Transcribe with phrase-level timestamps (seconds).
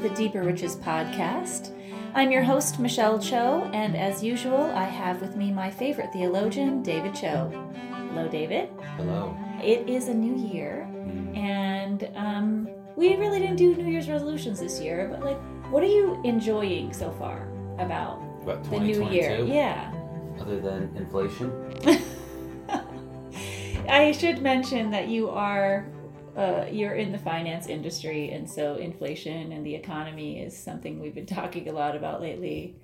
[0.00, 1.76] Welcome back to the Deeper Riches podcast.
[2.14, 6.82] I'm your host, Michelle Cho, and as usual, I have with me my favorite theologian,
[6.82, 7.50] David Cho.
[8.08, 8.70] Hello, David.
[8.96, 9.36] Hello.
[9.62, 10.88] It is a new year,
[11.34, 12.66] and um,
[12.96, 15.38] we really didn't do New Year's resolutions this year, but like,
[15.70, 17.46] what are you enjoying so far
[17.78, 19.44] about What, the new year?
[19.44, 19.92] Yeah.
[20.40, 21.52] Other than inflation?
[23.88, 25.86] I should mention that you are
[26.36, 31.14] uh, you're in the finance industry, and so inflation and the economy is something we've
[31.14, 32.76] been talking a lot about lately.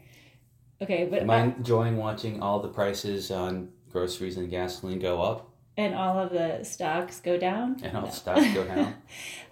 [0.83, 5.49] Okay, but Am I enjoying watching all the prices on groceries and gasoline go up
[5.79, 7.77] and all of the stocks go down.
[7.83, 8.11] and all No.
[8.11, 8.95] stocks go down?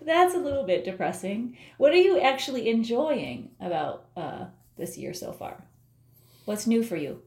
[0.03, 1.57] That's a little bit depressing.
[1.79, 5.65] What are you actually enjoying about uh, this year so far?
[6.45, 7.23] What's new for you?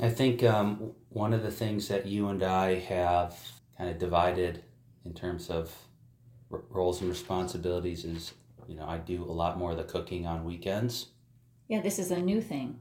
[0.00, 3.36] I think um, one of the things that you and I have
[3.76, 4.62] kind of divided
[5.04, 5.74] in terms of
[6.50, 8.34] r- roles and responsibilities is,
[8.66, 11.08] you know, I do a lot more of the cooking on weekends.
[11.68, 12.78] Yeah, this is a new thing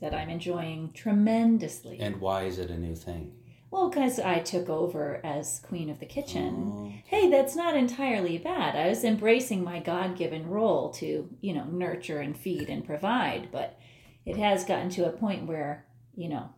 [0.00, 1.98] that I'm enjoying tremendously.
[2.00, 3.34] And why is it a new thing?
[3.70, 6.72] Well, because I took over as queen of the kitchen.
[6.74, 8.74] Oh, Hey, that's not entirely bad.
[8.76, 13.50] I was embracing my God given role to, you know, nurture and feed and provide,
[13.52, 13.78] but
[14.24, 15.84] it has gotten to a point where,
[16.16, 16.48] you know,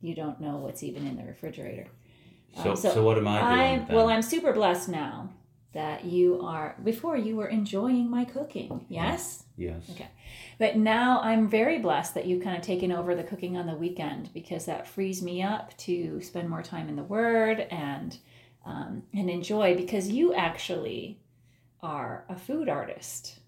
[0.00, 1.88] you don't know what's even in the refrigerator.
[2.62, 3.86] so, Um, so, what am I doing?
[3.90, 5.30] I well, I'm super blessed now
[5.72, 6.76] that you are.
[6.82, 9.88] Before you were enjoying my cooking, yes, yes.
[9.90, 10.08] Okay.
[10.58, 13.74] but now I'm very blessed that you've kind of taken over the cooking on the
[13.74, 18.16] weekend because that frees me up to spend more time in the Word and
[18.64, 21.18] um, and enjoy because you actually
[21.82, 23.40] are a food artist,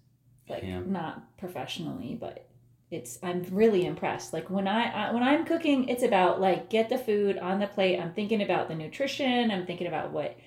[0.49, 0.91] like am.
[0.91, 2.47] not professionally, but
[2.91, 4.33] it's I'm really impressed.
[4.33, 7.67] Like when I, I when I'm cooking, it's about like get the food on the
[7.67, 7.99] plate.
[7.99, 9.51] I'm thinking about the nutrition.
[9.51, 10.37] I'm thinking about what,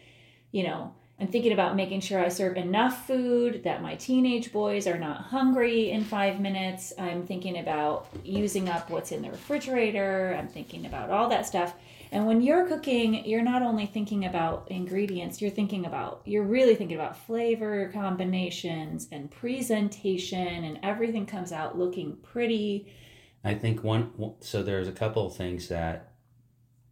[0.50, 0.94] you know.
[1.20, 5.22] I'm thinking about making sure I serve enough food that my teenage boys are not
[5.22, 6.92] hungry in five minutes.
[6.96, 10.36] I'm thinking about using up what's in the refrigerator.
[10.38, 11.74] I'm thinking about all that stuff.
[12.12, 16.76] And when you're cooking, you're not only thinking about ingredients, you're thinking about, you're really
[16.76, 22.94] thinking about flavor combinations and presentation, and everything comes out looking pretty.
[23.42, 26.12] I think one, so there's a couple of things that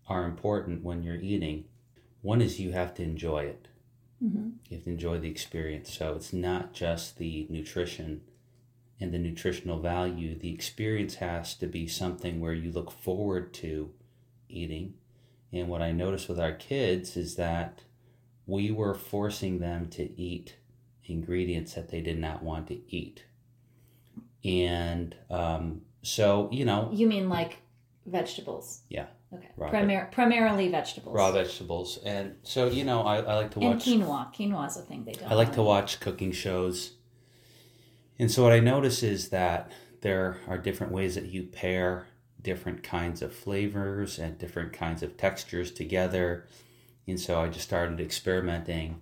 [0.09, 1.66] are important when you're eating.
[2.22, 3.69] One is you have to enjoy it.
[4.25, 4.49] Mm-hmm.
[4.69, 5.93] You have to enjoy the experience.
[5.93, 8.22] So it's not just the nutrition
[8.99, 10.38] and the nutritional value.
[10.38, 13.91] The experience has to be something where you look forward to
[14.49, 14.94] eating.
[15.53, 17.82] And what I noticed with our kids is that
[18.47, 20.56] we were forcing them to eat
[21.04, 23.25] ingredients that they did not want to eat.
[24.44, 27.59] And um, so, you know, You mean like
[28.06, 28.81] vegetables?
[28.88, 29.06] Yeah.
[29.32, 29.48] Okay.
[29.56, 31.14] Raw Primar- primarily vegetables.
[31.14, 31.98] raw vegetables.
[32.04, 33.87] And so, you know, I, I like to watch.
[33.87, 34.32] and quinoa.
[34.34, 35.31] Quinoa is a thing they don't.
[35.31, 36.92] I like to watch cooking shows.
[38.19, 39.70] And so what I notice is that
[40.00, 42.06] there are different ways that you pair
[42.41, 46.47] different kinds of flavors and different kinds of textures together.
[47.09, 49.00] And so I just started experimenting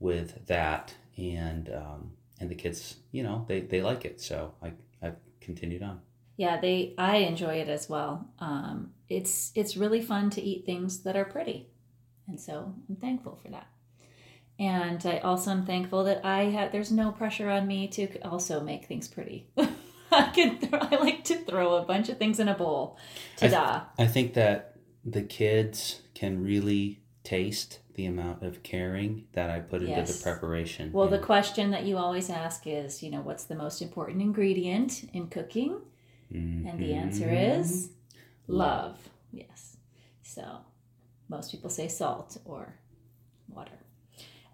[0.00, 4.20] with that and um, and the kids, you know, they, they like it.
[4.20, 6.00] So I I've continued on.
[6.40, 6.94] Yeah, they.
[6.96, 8.26] I enjoy it as well.
[8.38, 11.68] Um, it's it's really fun to eat things that are pretty,
[12.26, 13.66] and so I'm thankful for that.
[14.58, 16.72] And I also am thankful that I have.
[16.72, 19.50] There's no pressure on me to also make things pretty.
[20.10, 20.56] I can.
[20.58, 22.96] Throw, I like to throw a bunch of things in a bowl.
[23.42, 23.82] I Ta-da!
[24.02, 29.82] I think that the kids can really taste the amount of caring that I put
[29.82, 30.16] into Yes.
[30.16, 30.90] the preparation.
[30.90, 35.04] Well, the question that you always ask is, you know, what's the most important ingredient
[35.12, 35.82] in cooking?
[36.32, 37.58] And the answer Mhm.
[37.60, 37.90] is
[38.46, 39.08] love.
[39.32, 39.76] Yes.
[40.22, 40.60] So
[41.28, 42.74] most people say salt or
[43.48, 43.78] water.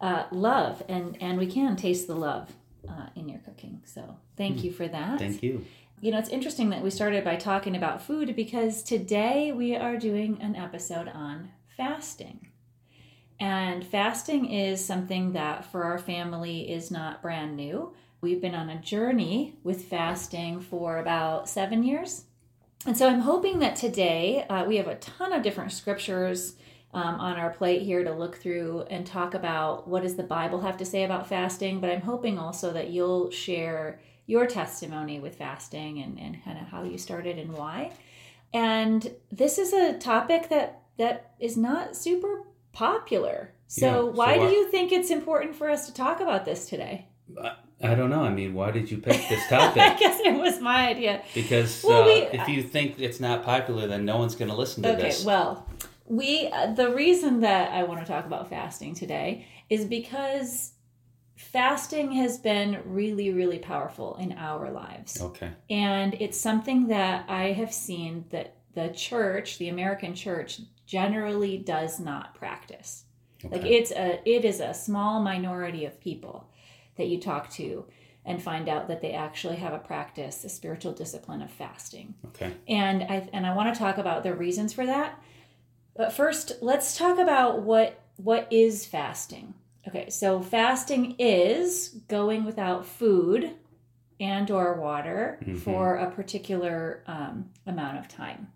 [0.00, 2.55] Uh, love, and and we can taste the love
[2.88, 3.82] uh, in your cooking.
[3.84, 5.19] So thank you for that.
[5.19, 5.64] Thank you.
[6.00, 9.96] You know, it's interesting that we started by talking about food because today we are
[9.96, 12.49] doing an episode on fasting.
[13.40, 17.94] And fasting is something that for our family is not brand new.
[18.21, 22.25] We've been on a journey with fasting for about seven years.
[22.87, 26.55] And so I'm hoping that today uh, we have a ton of different scriptures
[26.95, 30.61] um, on our plate here to look through and talk about what does the Bible
[30.61, 31.81] have to say about fasting.
[31.81, 36.69] But I'm hoping also that you'll share your testimony with fasting and, and kind of
[36.69, 37.93] how you started and why.
[38.55, 43.53] And this is a topic that that is not super popular.
[43.67, 46.45] So Yeah, so why why- do you think it's important for us to talk about
[46.45, 47.09] this today?
[47.82, 48.23] I don't know.
[48.23, 49.82] I mean, why did you pick this topic?
[49.82, 51.23] I guess it was my idea.
[51.34, 54.56] Because Well, uh, we- if you think it's not popular, then no one's going to
[54.56, 55.19] listen to Okay, this.
[55.20, 55.67] Okay, well,
[56.06, 60.73] we uh, the reason that I want to talk about fasting today is because
[61.34, 65.20] fasting has been really, really powerful in our lives.
[65.20, 65.50] Okay.
[65.70, 71.99] And it's something that I have seen that the church, the American church, generally does
[71.99, 73.05] not practice.
[73.44, 73.55] okay.
[73.56, 76.49] Like it's a it is a small minority of people
[76.96, 77.84] that you talk to
[78.25, 82.14] and find out that they actually have a practice, a spiritual discipline of fasting.
[82.26, 82.52] okay.
[82.69, 85.20] And I and I want to talk about the reasons for that.
[85.94, 89.54] But first, let's talk about what what is fasting.
[89.88, 93.52] Okay, so fasting is going without food
[94.19, 95.58] and or water Mhm.
[95.58, 98.48] for a particular um, amount of time.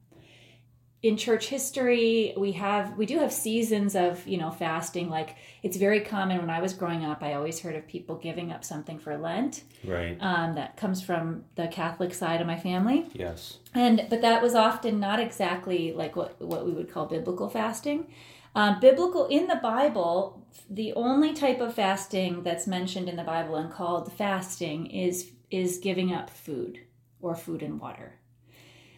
[1.02, 5.08] In church history, we have we do have seasons of you know fasting.
[5.08, 7.22] Like it's very common when I was growing up.
[7.22, 9.62] I always heard of people giving up something for Lent.
[9.82, 10.18] Right.
[10.20, 13.58] Um, that comes from the Catholic side of my family yes.
[13.74, 18.06] and but that was often not exactly like what what we would call biblical fasting
[18.54, 23.56] um, biblical in the bible the only type of fasting that's mentioned in the bible
[23.56, 26.80] and called fasting is is giving up food
[27.20, 28.14] or food and water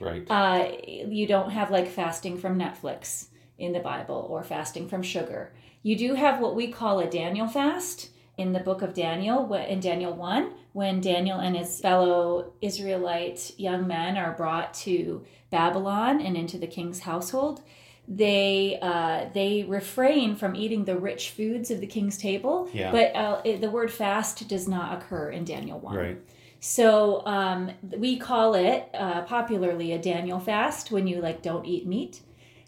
[0.03, 0.27] Right.
[0.31, 3.27] uh, you don't have like fasting from netflix
[3.59, 5.53] in the bible or fasting from sugar
[5.83, 9.81] you do have what we call a daniel fast in the book of Daniel, in
[9.81, 16.37] Daniel 1, when Daniel and his fellow Israelite young men are brought to Babylon and
[16.37, 17.63] into the king's household,
[18.09, 22.69] they uh, they refrain from eating the rich foods of the king's table.
[22.73, 22.91] Yeah.
[22.91, 25.95] But uh, it, the word fast does not occur in Daniel 1.
[25.95, 26.19] Right.
[26.65, 31.89] So um, we call it uh, popularly a Daniel fast when you like don't eat
[31.89, 32.21] meat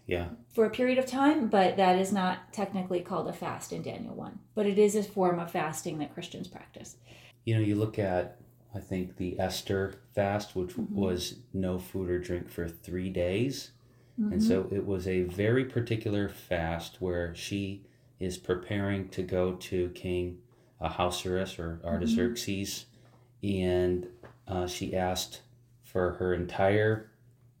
[0.05, 0.27] Yeah.
[0.53, 4.13] for a period of time, but that is not technically called a fast in Daniel
[4.13, 4.37] 1.
[4.53, 6.97] But it is a form of fasting that Christians practice.
[7.45, 8.41] You know, you look at,
[8.75, 10.89] I think, the Esther fast, which Mhm.
[10.91, 13.71] was no food or drink for three days.
[14.17, 14.41] And Mhm.
[14.41, 17.85] so it was a very particular fast where she
[18.19, 20.39] is preparing to go to King
[20.81, 22.87] Ahasuerus or Artaxerxes,
[23.45, 24.07] and
[24.47, 25.41] uh, she asked
[25.83, 27.11] for her entire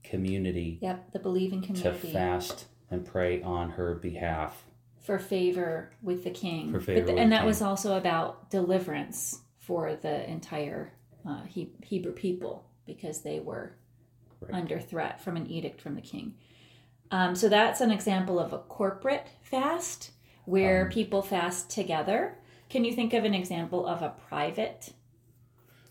[0.03, 4.65] community Yep, the believing to fast and pray on her behalf.
[5.01, 6.71] for favor with the king.
[6.71, 7.45] For favor the- and that king.
[7.47, 10.91] was also about deliverance for the entire
[11.27, 13.73] uh, he- Hebrew people because they were
[14.41, 14.53] Right.
[14.53, 16.35] under threat from an edict from the king.
[17.09, 20.11] Um, so that's an example of a corporate fast
[20.45, 22.37] where Um, people fast together.
[22.69, 24.93] Can you think of an example of a private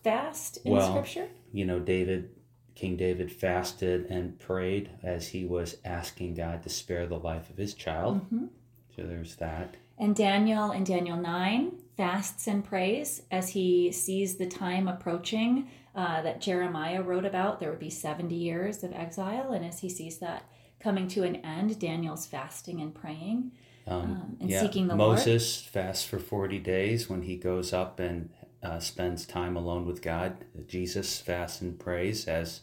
[0.05, 1.29] fast in Well, scripture?
[1.53, 2.31] You know, David,
[2.75, 7.57] King David fasted and prayed as he was asking God to spare the life of
[7.57, 8.19] his child.
[8.31, 8.47] hmm
[8.95, 9.77] So there's that.
[9.99, 16.21] And Daniel in Daniel 9 fasts and prays as he sees the time approaching uh,
[16.23, 17.61] that Jeremiah wrote about.
[17.61, 19.53] There would be 70 years of exile.
[19.53, 20.49] And as he sees that
[20.81, 23.53] coming to an end, Daniel's fasting and praying
[23.87, 25.19] Um, um, and yeah, seeking the Lord.
[25.19, 28.31] Moses fasts for 40 days when he goes up and
[28.65, 30.39] uh, spends time alone with God.
[30.67, 32.63] Jesus fasts and prays as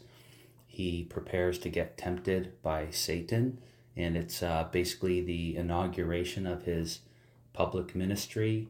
[0.66, 3.58] he prepares to get tempted by Satan.
[3.96, 7.00] And it's uh, basically the inauguration of his
[7.52, 8.68] public ministry.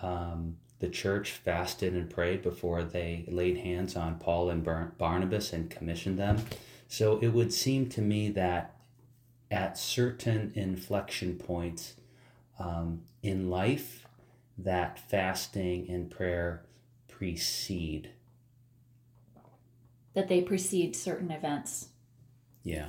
[0.00, 5.52] Um, the church fasted and prayed before they laid hands on Paul and Bar- Barnabas
[5.52, 6.42] and commissioned them.
[6.88, 8.74] So it would seem to me that
[9.50, 11.94] at certain inflection points
[12.58, 14.06] um, in life,
[14.56, 16.62] that fasting and prayer
[17.20, 18.10] precede.
[20.14, 21.90] that they precede certain events.
[22.64, 22.86] Yeah.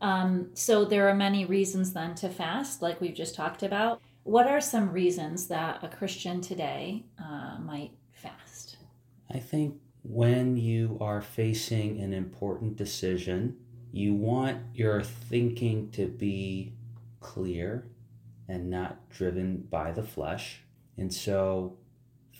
[0.00, 4.00] Um, so there are many reasons then to fast, like we've just talked about.
[4.24, 8.76] What are some reasons that a Christian today uh, might fast?
[9.30, 13.56] I think when you are facing an important decision,
[13.92, 16.72] you want your thinking to be
[17.20, 17.86] clear
[18.48, 20.62] and not driven by the flesh.
[20.98, 21.76] And so,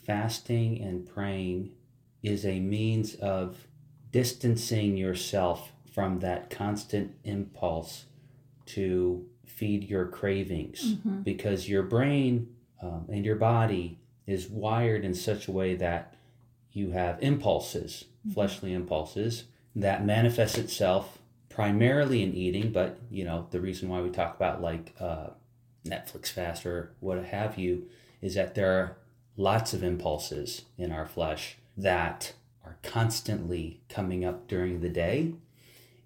[0.05, 1.71] fasting and praying
[2.21, 3.67] is a means of
[4.11, 8.05] distancing yourself from that constant impulse
[8.65, 11.23] to feed your cravings Mhm.
[11.23, 12.47] because your brain
[12.81, 16.15] um, and your body is wired in such a way that
[16.73, 18.33] you have impulses, Mhm.
[18.33, 19.45] fleshly impulses,
[19.75, 21.19] that manifests itself
[21.49, 22.71] primarily in eating.
[22.71, 25.29] But you know the reason why we talk about like uh,
[25.85, 27.87] Netflix fast or what have you
[28.21, 28.97] is that there are
[29.37, 32.33] lots of impulses in our flesh that
[32.65, 35.33] are constantly coming up during the day.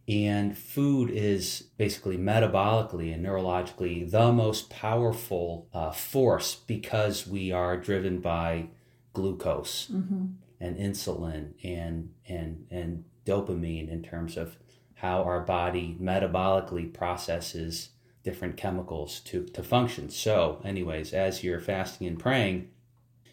[0.07, 7.75] And food is basically metabolically and neurologically the most powerful uh, force because we are
[7.75, 8.69] driven by
[9.13, 10.35] glucose Mhm.
[10.59, 14.57] and insulin and and and dopamine in terms of
[14.95, 17.89] how our body metabolically processes
[18.23, 20.09] different chemicals to, to function.
[20.09, 22.69] So, anyways, as you're fasting and praying,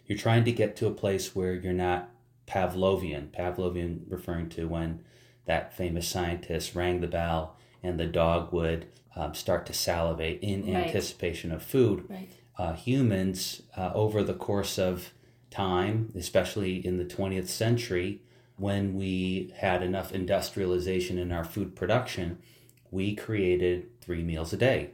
[0.07, 2.11] You're trying to get to a place where you're not
[2.47, 3.29] Pavlovian.
[3.31, 5.01] Pavlovian referring to when
[5.47, 10.63] that famous scientist rang the bell and the dog would um, start to salivate in
[10.63, 10.87] Right.
[10.87, 12.05] anticipation of food.
[12.09, 12.29] Right.
[12.59, 15.13] Uh, humans, uh, over the course of
[15.51, 18.21] time, especially in the 20th century,
[18.57, 22.39] when we had enough industrialization in our food production,
[22.91, 24.91] we created three meals a day.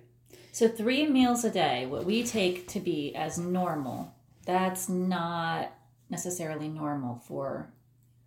[0.52, 4.14] So three meals a day, what we take to be as normal,
[4.50, 5.72] that's not
[6.08, 7.70] necessarily normal for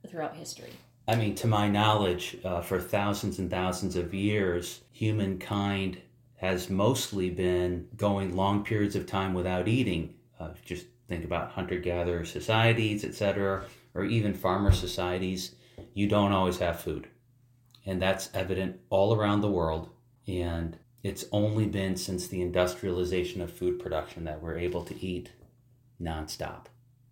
[0.08, 0.72] throughout history.
[1.06, 5.98] I mean, to my knowledge, uh, for thousands and thousands of years, humankind
[6.38, 10.14] has mostly been going long periods of time without eating.
[10.40, 15.56] Uh, just think about hunter gatherer societies, etc., or even farmer societies.
[15.94, 17.08] You don't always have food.
[17.86, 19.90] And that's evident all around the world.
[20.26, 25.30] And it's only been since the industrialization of food production that we're able to eat
[26.04, 26.66] nonstop.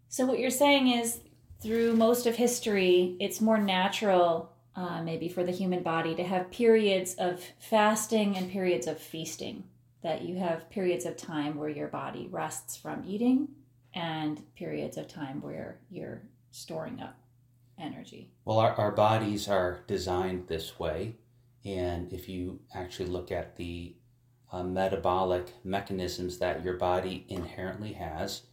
[0.10, 1.22] So what you're saying is
[1.62, 6.52] through most of history, it's more natural, uh, maybe for the human body, to have
[6.52, 9.64] periods of fasting and periods of feasting.
[10.04, 13.50] That you have periods of time where your body rests from eating,
[13.94, 17.18] and periods of time where you're storing up
[17.80, 18.32] energy.
[18.46, 21.16] Well, our, our bodies are designed this way.
[21.64, 23.96] And if you actually look at the
[24.52, 28.44] uh, metabolic mechanisms that your body inherently has,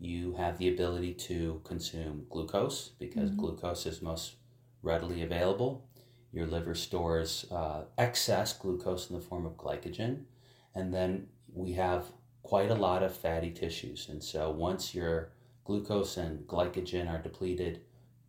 [0.00, 3.36] you have the ability to consume glucose because Mhm.
[3.36, 4.36] glucose is most
[4.82, 5.84] readily available.
[6.32, 10.24] Your liver stores uh, excess glucose in the form of glycogen.
[10.74, 12.12] And then we have
[12.42, 14.08] quite a lot of fatty tissues.
[14.08, 15.32] And so once your
[15.64, 17.84] glucose and glycogen are depleted,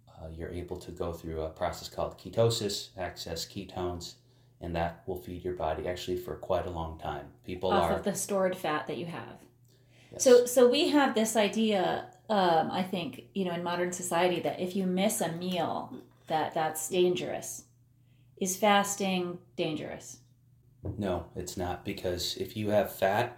[0.07, 4.15] uh, you're able to go through a process called ketosis, access ketones,
[4.59, 7.27] and that will feed your body actually for quite a long time.
[7.43, 9.39] People off are of the stored fat that you have.
[10.11, 10.23] Yes.
[10.23, 12.07] So, so we have this idea.
[12.29, 15.93] Um, I think you know in modern society that if you miss a meal,
[16.27, 17.63] that that's dangerous.
[18.37, 20.19] Is fasting dangerous?
[20.97, 23.37] no, it's not because if you have fat,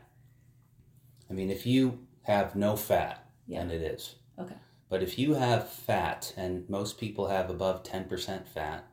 [1.30, 3.60] I mean, if you have no fat, Yeah.
[3.60, 4.16] then it is.
[4.38, 4.56] Okay.
[4.90, 8.86] But if you have fat, and most people have above 10% fat,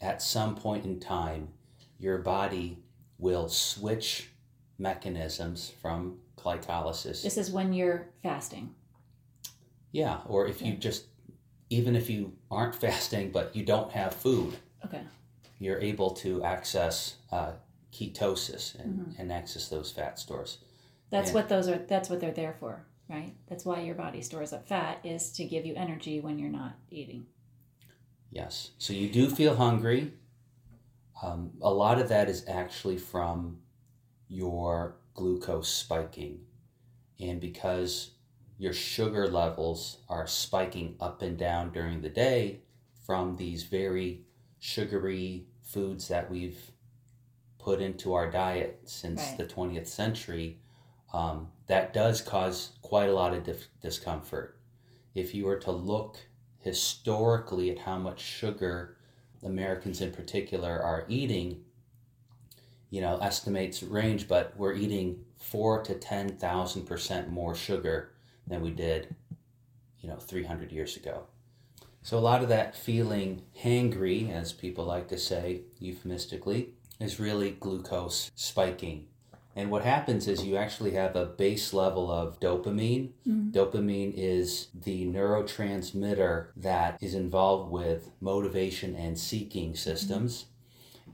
[0.00, 1.48] at some point in time,
[1.98, 2.78] your body
[3.18, 4.30] will switch
[4.78, 8.74] mechanisms from glycolysis This is when you're fasting.
[9.92, 11.04] Yeah, or if you just,
[11.70, 15.02] even if you aren't fasting but you don't have food, Okay.
[15.58, 17.52] you're able to access uh,
[17.92, 19.20] ketosis and, Mm-hmm.
[19.20, 20.58] and access those fat stores.
[21.10, 21.34] That's Yeah.
[21.34, 21.78] what those are.
[21.78, 23.34] That's what they're there for, right?
[23.48, 26.74] That's why your body stores up fat is to give you energy when you're not
[26.90, 27.26] eating.
[28.30, 28.72] Yes.
[28.78, 30.12] So you do feel hungry.
[31.22, 33.58] Um, a lot of that is actually from
[34.28, 36.40] your glucose spiking.
[37.20, 38.10] And because
[38.58, 42.60] your sugar levels are spiking up and down during the day
[43.06, 44.22] from these very
[44.58, 46.70] sugary foods that we've
[47.58, 49.38] put into our diet since Right.
[49.38, 50.60] the 20th century,
[51.12, 54.58] um, that does cause quite a lot of dif- discomfort.
[55.14, 56.18] If you were to look
[56.58, 58.96] historically at how much sugar
[59.42, 61.64] Americans in particular are eating,
[62.90, 68.10] you know, estimates range, but we're eating four to ten thousand percent more sugar
[68.46, 69.14] than we did,
[70.00, 71.24] you know, three hundred years ago.
[72.02, 77.52] So a lot of that feeling hangry, as people like to say euphemistically, is really
[77.52, 79.06] glucose spiking.
[79.56, 83.10] And what happens is you actually have a base level of dopamine.
[83.26, 83.50] Mm-hmm.
[83.52, 90.42] Dopamine is the neurotransmitter that is involved with motivation and seeking systems.
[90.42, 90.53] Mm-hmm.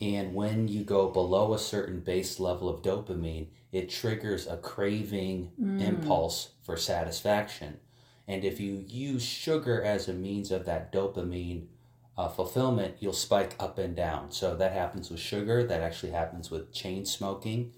[0.01, 5.53] And when you go below a certain base level of dopamine, it triggers a craving
[5.79, 7.79] impulse for satisfaction.
[8.27, 11.67] And if you use sugar as a means of that dopamine
[12.17, 14.31] uh, fulfillment, you'll spike up and down.
[14.31, 17.73] So that happens with sugar, that actually happens with chain smoking.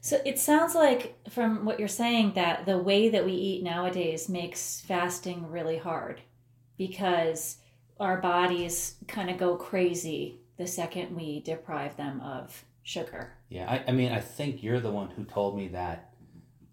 [0.00, 4.28] So it sounds like, from what you're saying, that the way that we eat nowadays
[4.28, 6.20] makes fasting really hard
[6.76, 7.58] because
[8.00, 13.32] our bodies kind of go crazy the second we deprive them of sugar.
[13.48, 16.12] Yeah, I, I mean, I think you're the one who told me that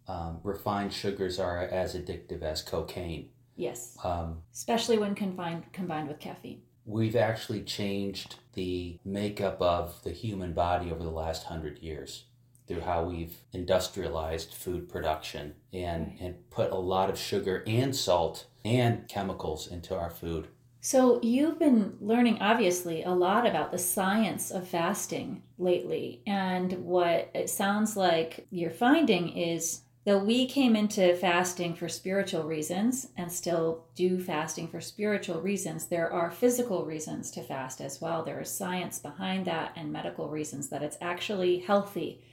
[0.08, 3.30] um, refined sugars are as addictive as cocaine.
[3.56, 6.62] Yes, Um, especially when combined combined with caffeine.
[6.86, 12.26] we've actually changed the makeup of the human body over the last hundred years
[12.68, 16.18] through how we've industrialized food production and, Right.
[16.22, 20.48] and put a lot of sugar and salt and chemicals into our food.
[20.82, 27.30] So you've been learning obviously a lot about the science of fasting lately, and what
[27.34, 33.30] it sounds like you're finding is though we came into fasting for spiritual reasons and
[33.30, 38.24] still do fasting for spiritual reasons, there are physical reasons to fast as well.
[38.24, 42.24] There is science behind that and medical reasons that it's actually healthy.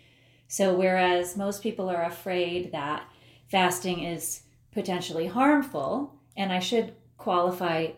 [0.46, 3.08] So, whereas most people are afraid that
[3.48, 7.88] fasting is potentially harmful, and I should qualify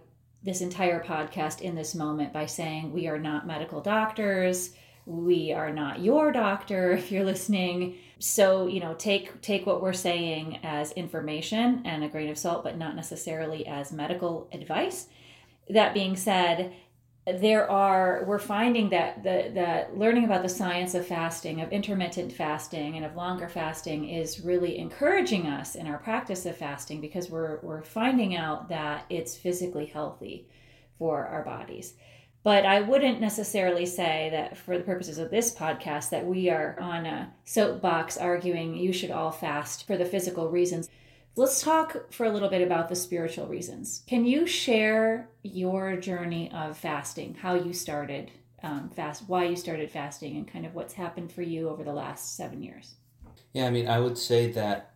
[0.42, 4.70] this entire podcast in this moment by saying we are not medical doctors.
[5.06, 7.96] We are not your doctor if you're listening.
[8.18, 12.64] So you know take take what we're saying as information and a grain of salt
[12.64, 15.06] but not necessarily as medical advice.
[15.68, 16.72] That being said
[17.40, 22.32] there are we're finding that the that learning about the science of fasting of intermittent
[22.32, 27.30] fasting and of longer fasting is really encouraging us in our practice of fasting because
[27.30, 30.48] we're we're finding out that it's physically healthy
[30.98, 31.94] for our bodies
[32.44, 36.78] but I wouldn't necessarily say that for the purposes of this podcast that we are
[36.80, 40.88] on a soapbox arguing you should all fast for the physical reasons.
[41.38, 44.02] Let's talk for a little bit about the spiritual reasons.
[44.08, 48.32] Can you share your journey of fasting, how you started
[48.64, 51.92] um, fast, why you started fasting, and kind of what's happened for you over the
[51.92, 52.96] last seven years?
[53.52, 54.94] Yeah, I mean, I would say that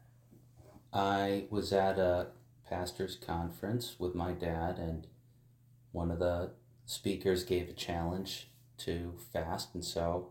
[0.93, 2.31] I was at a
[2.69, 5.07] pastor's conference with my dad, and
[5.93, 6.51] one of the
[6.87, 10.31] speakers gave a challenge to fast, and so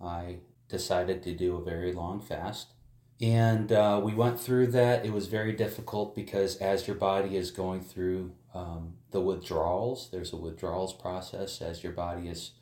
[0.00, 0.36] I
[0.68, 2.74] decided to do a very long fast.
[3.20, 5.04] And uh, we went through that.
[5.04, 10.32] It was very difficult because as your body is going through um, the withdrawals, there's
[10.32, 11.60] a withdrawals process.
[11.60, 12.52] As your body is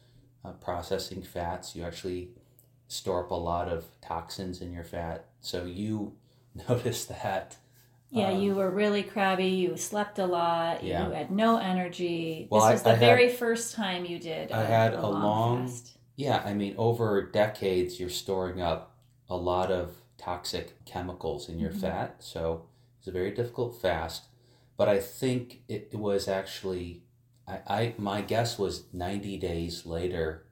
[0.44, 2.30] uh, processing fats, you actually
[2.88, 5.26] store up a lot of toxins in your fat.
[5.40, 6.14] So you
[6.68, 7.58] notice that
[8.10, 9.48] yeah, um, you were really crabby.
[9.48, 10.82] You slept a lot.
[10.82, 11.06] Yeah.
[11.06, 12.46] You had no energy.
[12.50, 14.52] Well, this was the I very had, first time you did.
[14.52, 15.72] I a, had a, long, long.
[16.14, 18.96] Yeah, I mean, over decades, you're storing up
[19.28, 21.80] a lot of toxic chemicals in your mm-hmm.
[21.80, 22.16] fat.
[22.20, 22.66] So
[22.98, 24.24] it's a very difficult fast.
[24.76, 27.02] But I think it, it was actually,
[27.46, 30.46] I, I my guess was 90 days later,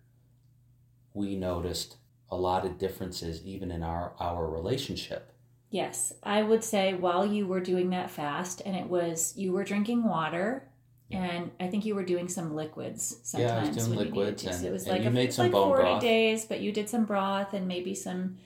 [1.13, 1.97] we noticed
[2.31, 5.35] a lot of differences even in our, our relationship
[5.75, 9.65] Yes, I would say while you were doing that fast, and it was you were
[9.65, 10.69] drinking water,
[11.11, 13.51] and I think you were doing some liquids sometimes.
[13.51, 15.47] Yeah, I was doing liquids, and, so it was and like you a, made some
[15.47, 16.01] like bone forty broth.
[16.01, 18.37] days, but you did some broth and maybe some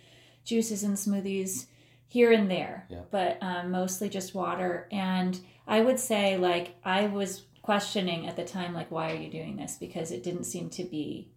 [0.48, 1.66] juices and smoothies
[2.08, 3.00] here and there, yeah.
[3.10, 4.88] but um, mostly just water.
[4.90, 9.30] And I would say, like, I was questioning at the time, like, why are you
[9.30, 9.76] doing this?
[9.78, 11.28] Because it didn't seem to be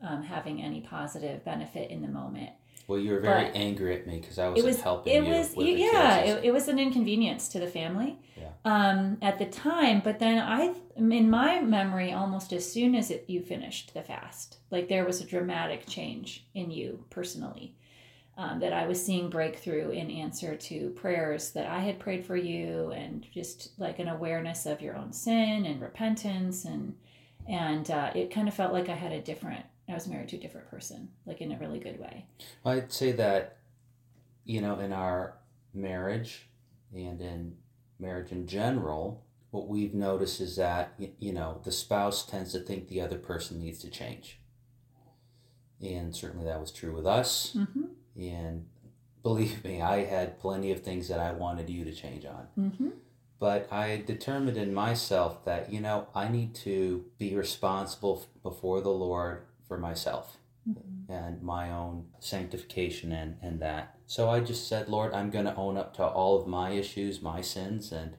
[0.00, 2.50] um, having any positive benefit in the moment.
[2.86, 5.24] Well, you were very But angry at me because I wasn't it was helping it
[5.24, 8.48] you was with yeah it, it was an inconvenience to the family Yeah.
[8.66, 13.24] um at the time but then i in my memory almost as soon as it,
[13.26, 17.74] you finished the fast like there was a dramatic change in you personally
[18.36, 22.36] um, that i was seeing breakthrough in answer to prayers that i had prayed for
[22.36, 26.94] you and just like an awareness of your own sin and repentance and
[27.48, 30.36] and uh, it kind of felt like i had a different i was married to
[30.36, 32.26] a different person like in a really good way
[32.64, 33.58] I'd say that,
[34.44, 35.36] you know, in our
[35.72, 36.48] marriage
[36.92, 37.56] and in
[37.98, 42.88] marriage in general, what we've noticed is that, you know, the spouse tends to think
[42.88, 44.40] the other person needs to change.
[45.80, 47.54] And certainly that was true with us.
[47.56, 47.84] mm-hmm.
[48.16, 48.66] And
[49.22, 52.46] believe me, I had plenty of things that I wanted you to change on.
[52.58, 52.88] Mm-hmm.
[53.38, 58.90] But I determined in myself that, you know, I need to be responsible before the
[58.90, 61.12] Lord for myself Mm-hmm.
[61.12, 63.96] and my own sanctification and, and that.
[64.06, 67.20] So I just said, Lord, I'm going to own up to all of my issues,
[67.20, 68.16] my sins, and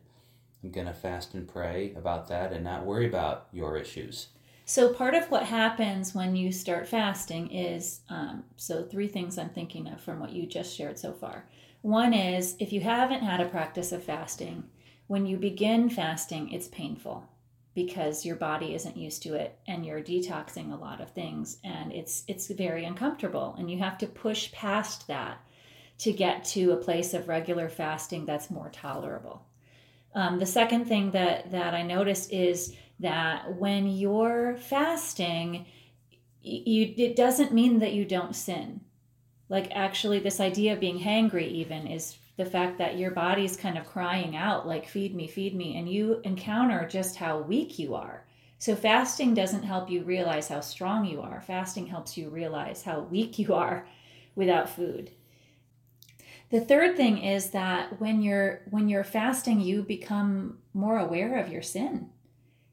[0.63, 4.27] I'm going to fast and pray about that and not worry about your issues.
[4.67, 9.49] So, part of what happens when you start fasting is um, so, three things I'm
[9.49, 11.47] thinking of from what you just shared so far.
[11.82, 14.63] One is if you haven't had a practice of fasting,
[15.06, 17.30] when you begin fasting, it's painful
[17.75, 21.91] because your body isn't used to it and you're detoxing a lot of things and
[21.91, 25.38] it's it's very uncomfortable and you have to push past that
[25.97, 29.45] to get to a place of regular fasting that's more tolerable
[30.15, 35.65] um, the second thing that that i noticed is that when you're fasting
[36.45, 38.81] you it doesn't mean that you don't sin.
[39.49, 43.77] Like actually this idea of being hangry even is the fact that your body's kind
[43.77, 47.95] of crying out like feed me feed me and you encounter just how weak you
[47.95, 48.25] are.
[48.60, 51.41] So fasting doesn't help you realize how strong you are.
[51.41, 53.88] Fasting helps you realize how weak you are
[54.36, 55.12] without food.
[56.51, 61.51] The third thing is that when you're when you're fasting you become more aware of
[61.51, 62.12] your sin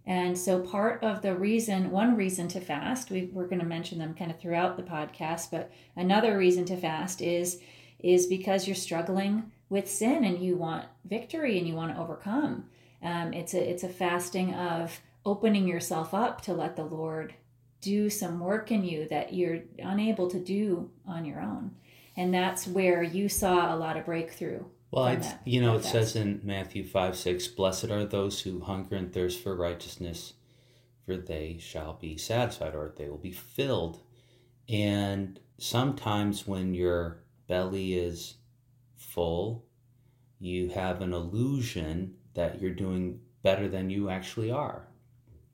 [0.07, 3.99] and so part of the reason one reason to fast we, we're going to mention
[3.99, 7.61] them kind of throughout the podcast but another reason to fast is
[8.03, 12.67] is because you're struggling with sin and you want victory and you want to overcome.
[13.03, 17.35] Um, it's a it's a fasting of opening yourself up to let the Lord
[17.81, 21.75] do some work in you that you're unable to do on your own.
[22.17, 24.65] And that's where you saw a lot of breakthrough.
[24.93, 28.95] Well, it's, you know, it says in Matthew 5 6, Blessed are those who hunger
[28.95, 30.35] and thirst for righteousness,
[31.07, 34.01] for they shall be satisfied, or they will be filled.
[34.69, 38.35] And sometimes when your belly is
[38.95, 39.65] full,
[40.39, 44.89] you have an illusion that you're doing better than you actually are.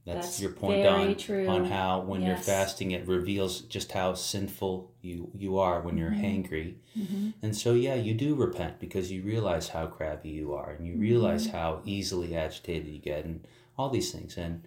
[0.09, 1.47] That's, That's your point on, true.
[1.47, 6.11] on how when you're fasting it reveals just how sinful you, you are when you're
[6.12, 6.23] Mhm.
[6.49, 6.75] hangry.
[6.99, 7.35] Mhm.
[7.42, 10.97] And so, yeah, you do repent because you realize how crabby you are, and you
[10.97, 14.38] realize how easily agitated you get, and all these things.
[14.38, 14.62] And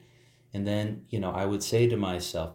[0.54, 2.52] and then, you know, I would say to myself,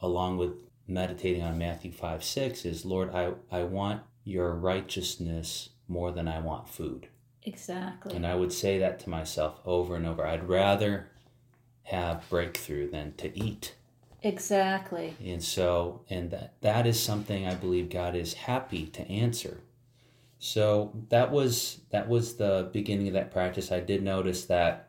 [0.00, 0.54] along with
[0.88, 6.40] meditating on Matthew five six, is Lord, I I want your righteousness more than I
[6.40, 7.06] want food,
[7.44, 8.16] Exactly.
[8.16, 10.26] and I would say that to myself over and over.
[10.26, 11.10] I'd rather
[11.86, 13.74] have breakthrough than to eat.
[14.22, 15.14] Exactly.
[15.24, 19.60] And so, and that that is something I believe God is happy to answer.
[20.38, 23.70] So that was that was the beginning of that practice.
[23.70, 24.88] I did notice that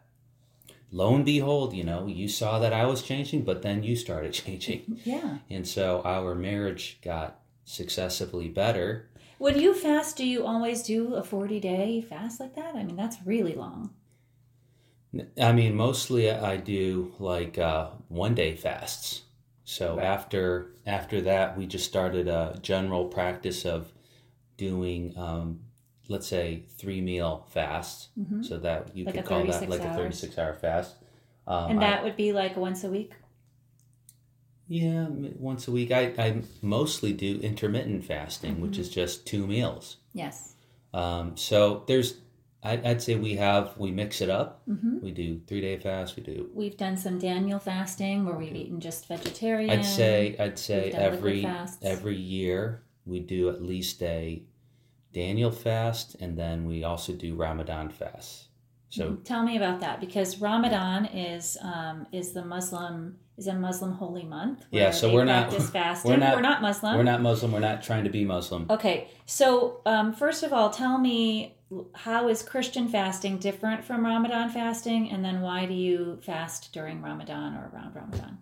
[0.91, 4.33] lo and behold, you know, you saw that I was changing, but then you started
[4.45, 4.99] changing.
[5.03, 5.37] Yeah.
[5.49, 9.09] And so our marriage got successively better.
[9.37, 12.73] When you fast, do you always do a 40 day fast like that?
[12.75, 13.93] I mean, that's really long.
[15.41, 19.23] I mean, mostly I do like uh, one day fasts.
[19.63, 23.91] So after after that, we just started a general practice of
[24.57, 25.59] doing, um,
[26.07, 28.09] let's say, three meal fasts.
[28.19, 28.43] Mhm.
[28.45, 30.95] So that you Like could call that 36 like a thirty six hour fast.
[31.47, 33.13] Um, And I- that would be like once a week?
[34.67, 35.07] yeah,
[35.39, 35.91] once a week.
[35.91, 38.79] I, I mostly do intermittent fasting, which Mhm.
[38.79, 39.97] is just two meals.
[40.13, 40.55] Yes.
[40.93, 42.15] Um, so there's,
[42.67, 44.61] I, I'd say we have we mix it up.
[44.65, 46.15] hmm We do three day fast.
[46.15, 49.69] We do We've done some Daniel fasting where we've eaten just vegetarian.
[49.71, 54.43] I'd say I'd say We've done liquid every every year we do at least a
[55.13, 58.49] Daniel fast, and then we also do Ramadan fasts.
[58.89, 63.91] So Tell me about that because Ramadan is um, is the Muslim is a Muslim
[63.93, 64.65] holy month.
[64.71, 66.11] Yeah, so we're not- fasting.
[66.11, 66.95] we're not- we're not Muslim.
[66.97, 67.51] we're not Muslim.
[67.51, 68.65] We're not trying to be Muslim.
[68.69, 71.56] Okay, so um, first of all, tell me
[71.93, 77.01] how is Christian fasting different from Ramadan fasting, and then why do you fast during
[77.01, 78.37] Ramadan or around Ramadan?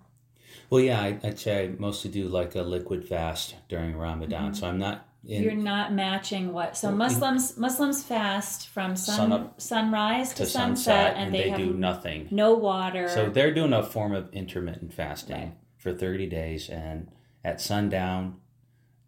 [0.69, 4.53] Well, yeah, I, I'd say I mostly do like a liquid fast during Ramadan.
[4.53, 5.43] So I'm not in Mm-hmm.
[5.43, 6.77] You're not matching what?
[6.77, 11.45] So Muslims Muslims fast from sun, Sun up sunrise to, to sunset, sunset, and, they,
[11.45, 12.27] they have do nothing.
[12.29, 13.09] no water.
[13.09, 15.53] So they're doing a form of intermittent fasting Right.
[15.77, 17.09] for 30 days, and
[17.43, 18.35] at sundown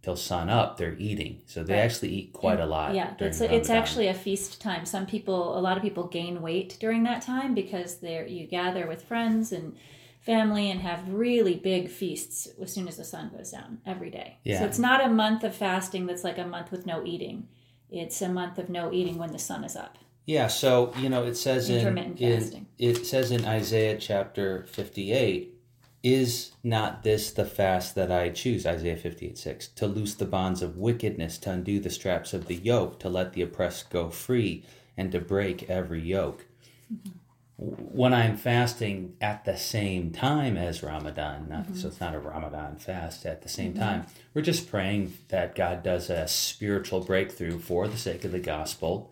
[0.02, 1.42] till sun up, they're eating.
[1.48, 1.80] So they Right.
[1.82, 2.96] actually eat quite a lot.
[2.96, 4.86] Yeah, it's it's actually a feast time.
[4.86, 8.88] Some people, a lot of people gain weight during that time because they're you gather
[8.88, 9.76] with friends and
[10.22, 14.38] family and have really big feasts as soon as the sun goes down every day.
[14.44, 14.60] Yeah.
[14.60, 17.48] So it's not a month of fasting that's like a month with no eating.
[17.90, 19.98] It's a month of no eating when the sun is up.
[20.26, 22.68] Yeah, so you know it says in, Intermittent in fasting.
[22.78, 25.54] it says in Isaiah chapter fifty eight,
[26.14, 28.66] is not this the fast that I choose?
[28.66, 32.48] Isaiah fifty eight six to loose the bonds of wickedness, to undo the straps of
[32.48, 34.64] the yoke, to let the oppressed go free,
[34.96, 36.46] and to break every yoke.
[36.94, 37.12] Mm-hmm.
[37.60, 41.76] When I'm fasting at the same time as Ramadan, not, mm-hmm.
[41.76, 43.82] so it's not a Ramadan fast at the same mm-hmm.
[43.82, 48.40] time, we're just praying that God does a spiritual breakthrough for the sake of the
[48.40, 49.12] gospel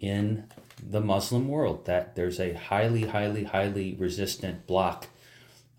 [0.00, 0.44] in
[0.80, 1.86] the Muslim world.
[1.86, 5.08] That there's a highly, highly, highly resistant bloc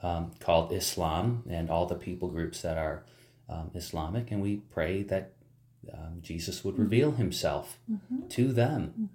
[0.04, 3.04] um, called Islam and all the people groups that are
[3.50, 5.34] um, Islamic, and we pray that
[5.92, 7.80] um, Jesus would reveal himself
[8.30, 9.10] to them.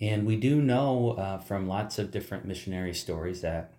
[0.00, 3.72] And we do know uh, from lots of different missionary stories that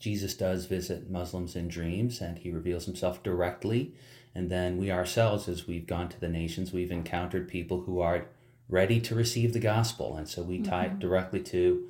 [0.00, 3.94] Jesus does visit Muslims in dreams and he reveals himself directly.
[4.34, 8.26] And then we ourselves, as we've gone to the nations, we've encountered people who are
[8.68, 10.16] ready to receive the gospel.
[10.16, 11.86] And so we tie it directly to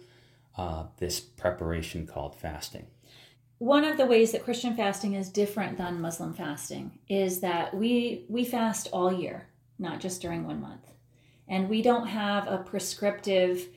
[0.59, 2.87] uh, this preparation called fasting.
[3.63, 8.25] One of the ways that Christian fasting is different than Muslim fasting is that we
[8.29, 9.47] we fast all year,
[9.79, 10.91] not just during one month.
[11.47, 13.69] And we don't have a prescriptive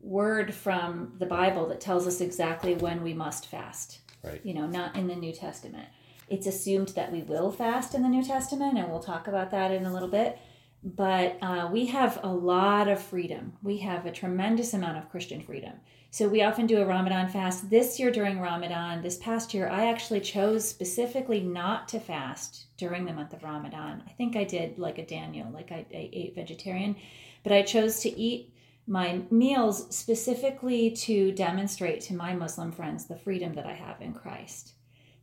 [0.00, 3.98] word from the Bible that tells us exactly when we must fast.
[4.22, 4.40] Right.
[4.42, 5.88] You know, not in the New Testament.
[6.30, 9.70] It's assumed that we will fast in the New Testament, and we'll talk about that
[9.72, 10.38] in a little bit.
[10.84, 13.54] But uh, we have a lot of freedom.
[13.62, 15.72] We have a tremendous amount of Christian freedom.
[16.10, 17.70] So we often do a Ramadan fast.
[17.70, 23.06] This year during Ramadan, this past year, I actually chose specifically not to fast during
[23.06, 24.02] the month of Ramadan.
[24.06, 26.96] I think I did like a Daniel, like I, I ate vegetarian,
[27.42, 28.54] but I chose to eat
[28.86, 34.12] my meals specifically to demonstrate to my Muslim friends the freedom that I have in
[34.12, 34.74] Christ,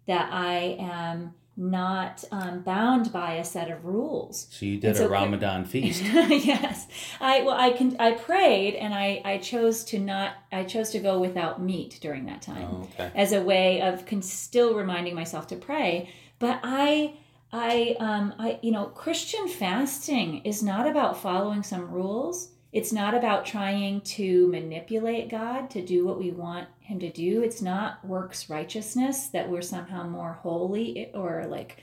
[0.08, 4.48] that I am not um, bound by a set of rules.
[4.50, 6.04] So you did a Ramadan feast.
[6.04, 6.88] yes,
[7.20, 11.00] I well I can I prayed and I I chose to not I chose to
[11.00, 13.12] go without meat during that time oh, okay.
[13.14, 16.10] as a way of con- still reminding myself to pray.
[16.40, 17.14] But I
[17.54, 22.51] I um I you know Christian fasting is not about following some rules.
[22.72, 27.44] It's not about trying to manipulate God to do what we want Him to do.
[27.44, 31.78] It's not works righteousness that we're somehow more holy or like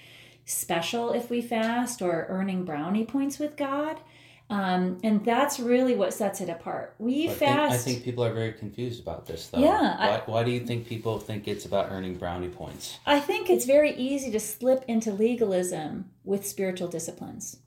[0.46, 4.00] special if we fast or earning brownie points with God.
[4.50, 6.94] Um, and that's really what sets it apart.
[6.98, 7.70] We I fast.
[7.70, 9.58] Think, I think people are very confused about this, though.
[9.60, 9.98] Yeah.
[9.98, 12.98] Why, I, why do you think people think it's about earning brownie points?
[13.04, 17.58] I think it's very easy to slip into legalism with spiritual disciplines.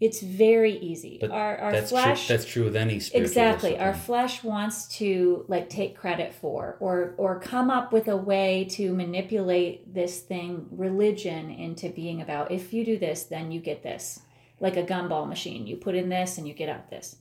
[0.00, 1.18] It's very easy.
[1.20, 3.78] But our our that's flesh true, that's true with any spiritual exactly.
[3.78, 8.66] our flesh wants to like take credit for or or come up with a way
[8.70, 13.82] to manipulate this thing religion into being about if you do this then you get
[13.82, 14.20] this.
[14.58, 15.66] Like a gumball machine.
[15.66, 17.16] You put in this and you get out this.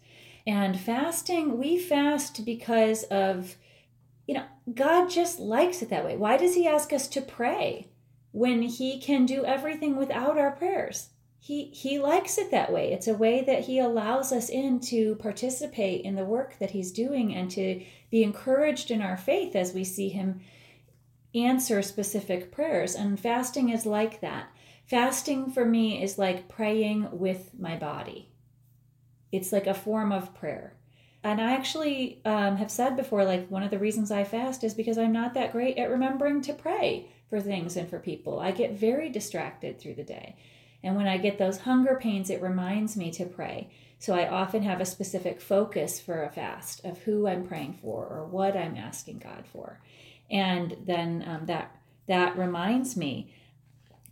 [0.47, 3.55] And fasting we fast because of
[4.25, 6.15] you know god just likes it that way.
[6.15, 7.89] Why does he ask us to pray
[8.31, 11.09] when he can do everything without our prayers
[11.41, 12.91] he he likes it that way.
[12.91, 16.91] It's a way that he allows us in to participate in the work that he's
[16.91, 20.41] doing and to be encouraged in our faith as we see him
[21.33, 22.93] answer specific prayers.
[22.93, 24.49] And fasting is like that.
[24.85, 28.29] Fasting for me is like praying with my body.
[29.31, 30.75] It's like a form of prayer.
[31.23, 34.73] And i actually um, have said before like one of the reasons i fast is
[34.73, 38.39] because i'm not that great at remembering to pray for things and for people.
[38.39, 40.37] I get very distracted through the day
[40.83, 43.69] and when I get those hunger pains, it reminds me to pray.
[43.99, 48.05] So I often have a specific focus for a fast of who I'm praying for
[48.05, 49.81] or what I'm asking God for.
[50.31, 51.75] And then um, that
[52.07, 53.33] that reminds me.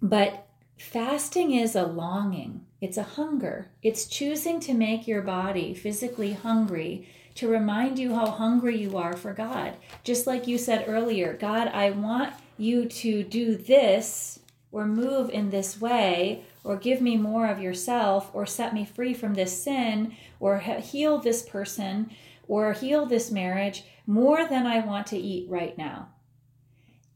[0.02, 0.46] But
[0.78, 2.66] fasting is a longing.
[2.82, 3.72] It's a hunger.
[3.82, 9.16] It's choosing to make your body physically hungry to remind you how hungry you are
[9.16, 9.78] for God.
[10.04, 14.40] Just like you said earlier, God, I want you to do this
[14.72, 19.14] or move in this way or give me more of yourself or set me free
[19.14, 22.12] from this sin or heal this person
[22.46, 26.10] or heal this marriage more than I want to eat right now.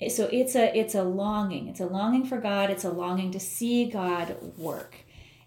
[0.10, 1.68] So it's a it's a longing.
[1.68, 2.70] It's a longing for God.
[2.70, 4.96] It's a longing to see God work,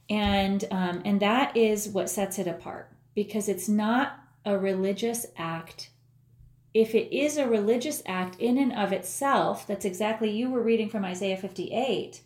[0.08, 5.90] and um, and that is what sets it apart because it's not a religious act.
[6.72, 10.88] If it is a religious act in and of itself, that's exactly you were reading
[10.88, 12.20] from Isaiah 58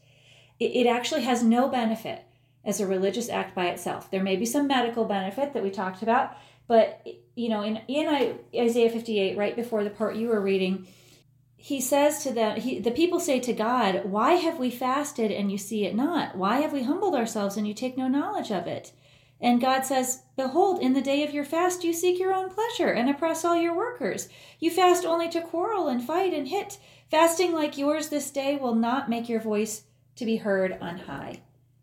[0.59, 2.25] it, actually has no benefit
[2.65, 4.11] as a religious act by itself.
[4.11, 8.37] There may be some medical benefit that we talked about, but you know, in in
[8.55, 10.87] Isaiah 58, right before the part you were reading,
[11.57, 15.51] he says to them, he, the people say to God, Why have we fasted and
[15.51, 16.37] you see it not?
[16.37, 18.93] Why have we humbled ourselves and you take no knowledge of it?
[19.41, 22.93] And God says, Behold, in the day of your fast you seek your own pleasure
[22.93, 24.29] and oppress all your workers.
[24.61, 26.79] You fast only to quarrel and fight and hit.
[27.11, 29.85] Fasting like yours this day will not make your voice
[30.19, 31.41] to be heard on high.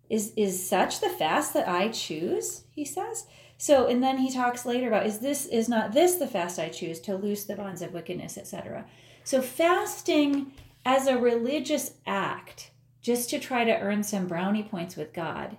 [0.09, 2.65] Is is such the fast that I choose?
[2.71, 3.25] He says.
[3.57, 6.69] So and then he talks later about is this is not this the fast I
[6.69, 8.85] choose to loose the bonds of wickedness, etc.
[9.23, 10.51] So fasting
[10.85, 12.71] as a religious act,
[13.01, 15.57] just to try to earn some brownie points with God,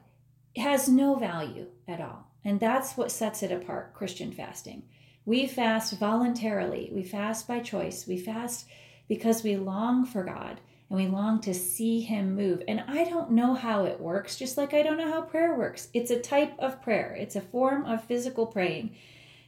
[0.57, 2.31] has no value at all.
[2.45, 4.85] And that's what sets it apart, Christian fasting.
[5.25, 6.91] We fast voluntarily.
[6.93, 8.07] We fast by choice.
[8.07, 8.67] We fast
[9.09, 12.62] because we long for God and we long to see him move.
[12.68, 15.88] And I don't know how it works, just like I don't know how prayer works.
[15.92, 18.96] It's a type of prayer, it's a form of physical praying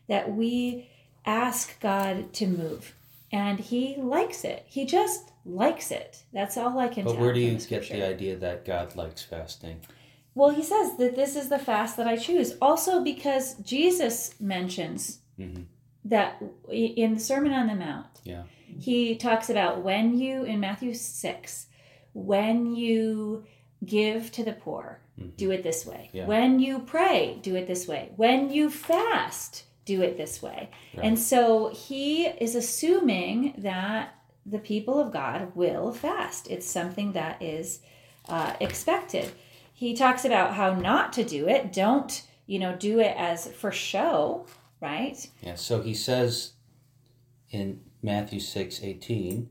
[0.09, 0.89] that we
[1.25, 2.95] ask God to move.
[3.31, 4.65] And he likes it.
[4.67, 6.23] He just likes it.
[6.33, 9.23] That's all I can but where do you the get the idea that God likes
[9.23, 9.81] fasting?
[10.35, 12.55] Well, he says that this is the fast that I choose.
[12.63, 15.63] Also, because Jesus mentions mm-hmm.
[16.05, 18.07] That in the Sermon on the Mount.
[18.25, 18.45] Yeah
[18.79, 21.67] he talks about when you in Matthew 6
[22.15, 23.45] when you
[23.85, 25.31] give to the poor mm-hmm.
[25.37, 26.27] do it this way yeah.
[26.27, 31.07] when you pray do it this way when you fast do it this way right.
[31.07, 37.41] and so he is assuming that the people of God will fast it's something that
[37.43, 37.81] is
[38.29, 39.33] uh, expected
[39.79, 41.73] he talks about how not to do it.
[41.73, 44.45] Don't, you know, do it as for show,
[44.81, 45.29] right?
[45.43, 46.53] Yeah, so he says
[47.51, 49.49] in Matthew 6 18,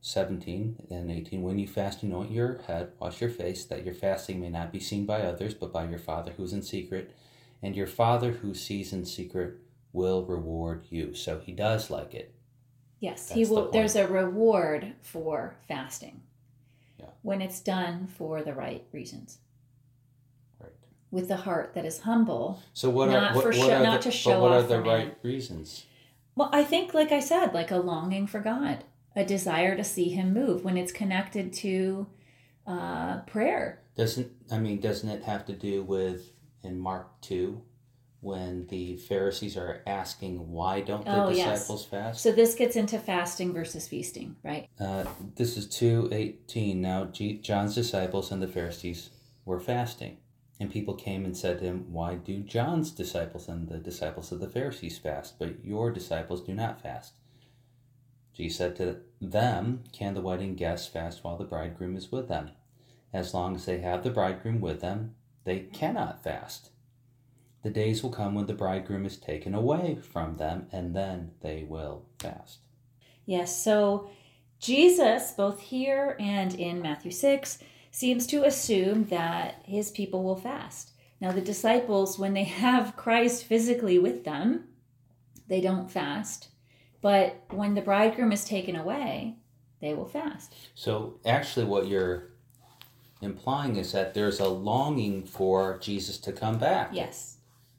[0.00, 4.40] 17 and 18, when you fast, anoint your head, wash your face, that your fasting
[4.40, 7.14] may not be seen by others, but by your Father who is in secret.
[7.62, 9.54] And your Father who sees in secret
[9.92, 11.14] will reward you.
[11.14, 12.32] So he does like it.
[13.00, 13.62] Yes, That's he will.
[13.62, 13.72] point.
[13.72, 16.22] There's a reward for fasting
[16.98, 17.06] Yeah.
[17.22, 19.38] when it's done for the right reasons.
[21.10, 22.60] With the heart that is humble.
[22.74, 24.52] So what Not are what, for what show- are not the, to show but what
[24.52, 25.84] are the right reasons?
[26.36, 28.84] Well, I think, like I said, like a longing for God,
[29.16, 32.06] a desire to see Him move when it's connected to
[32.66, 33.80] uh, prayer.
[33.96, 36.30] Doesn't I mean doesn't it have to do with
[36.62, 37.62] in Mark two
[38.20, 41.60] when the Pharisees are asking why don't the Oh, yes.
[41.60, 42.20] disciples fast?
[42.20, 44.68] So this gets into fasting versus feasting, right?
[44.78, 45.04] Uh,
[45.36, 46.80] this is 218.
[46.80, 49.10] Now, G- John's disciples and the Pharisees
[49.44, 50.18] were fasting.
[50.60, 54.40] And people came and said to him, Why do John's disciples and the disciples of
[54.40, 57.14] the Pharisees fast, but your disciples do not fast?
[58.34, 62.50] Jesus said to them, Can the wedding guests fast while the bridegroom is with them?
[63.12, 66.70] As long as they have the bridegroom with them, they cannot fast.
[67.62, 71.64] The days will come when the bridegroom is taken away from them, and then they
[71.64, 72.58] will fast.
[73.26, 73.62] Yes.
[73.62, 74.08] So
[74.60, 77.58] Jesus, both here and in Matthew 6,
[77.98, 80.92] seems to assume that his people will fast.
[81.20, 84.68] Now, the disciples, when they have Christ physically with them,
[85.48, 86.50] they don't fast.
[87.00, 89.38] But when the bridegroom is taken away,
[89.80, 90.54] they will fast.
[90.76, 92.28] So actually, what you're
[93.20, 96.90] implying is that there's a longing for Jesus to come back.
[96.92, 97.38] Yes.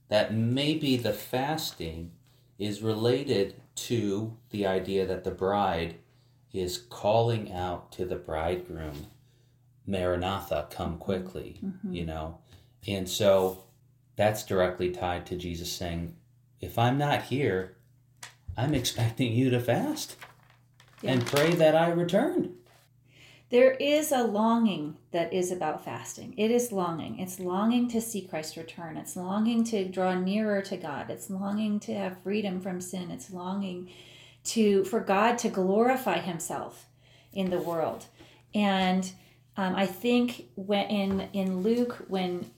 [0.09, 2.11] That maybe the fasting
[2.57, 5.95] is related to the idea that the bride
[6.51, 9.07] is calling out to the bridegroom,
[9.89, 10.99] Maranatha, come mm-hmm.
[10.99, 11.93] quickly, mm-hmm.
[11.93, 12.39] you know?
[12.87, 13.63] And so
[14.15, 16.15] that's directly tied to Jesus saying,
[16.61, 17.77] if I'm not here,
[18.57, 20.15] I'm expecting you to fast
[21.03, 22.55] and pray that I return.
[23.49, 26.35] There is a longing that is about fasting.
[26.37, 27.17] It is longing.
[27.17, 28.95] It's longing to see Christ return.
[28.95, 31.09] It's longing to draw nearer to God.
[31.09, 33.09] It's longing to have freedom from sin.
[33.09, 33.89] It's longing
[34.43, 36.85] to for God to glorify Himself
[37.33, 38.05] in the world.
[38.53, 39.11] And
[39.59, 42.49] um, I think when in in Luke when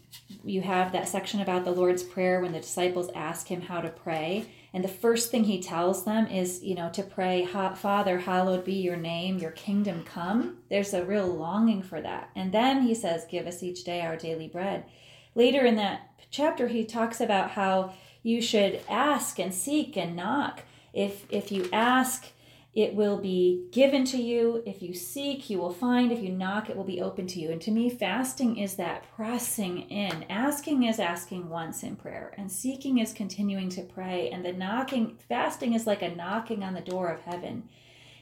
[0.43, 3.89] you have that section about the Lord's Prayer when the disciples ask him how to
[3.89, 4.45] pray.
[4.71, 8.75] And the first thing he tells them is, you know, to pray, Father, hallowed be
[8.75, 10.59] your name, your kingdom come.
[10.69, 12.29] There's a real longing for that.
[12.35, 14.85] And then he says, Give us each day our daily bread.
[15.33, 20.61] Later in that chapter, he talks about how you should ask and seek and knock.
[20.93, 22.27] If, if you ask,
[22.73, 24.63] it will be given to you.
[24.65, 26.09] If you seek, you will find.
[26.11, 27.51] If you knock, it will be open to you.
[27.51, 30.23] And to me, fasting is that pressing in.
[30.29, 34.29] Asking is asking once in prayer, and seeking is continuing to pray.
[34.29, 37.67] And the knocking, fasting is like a knocking on the door of heaven.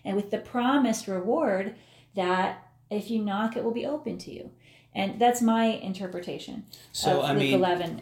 [0.03, 1.75] And with the promised reward
[2.15, 4.49] that if you knock, it will be open to you.
[4.95, 8.01] And that's my interpretation So, of I Luke mean, 11.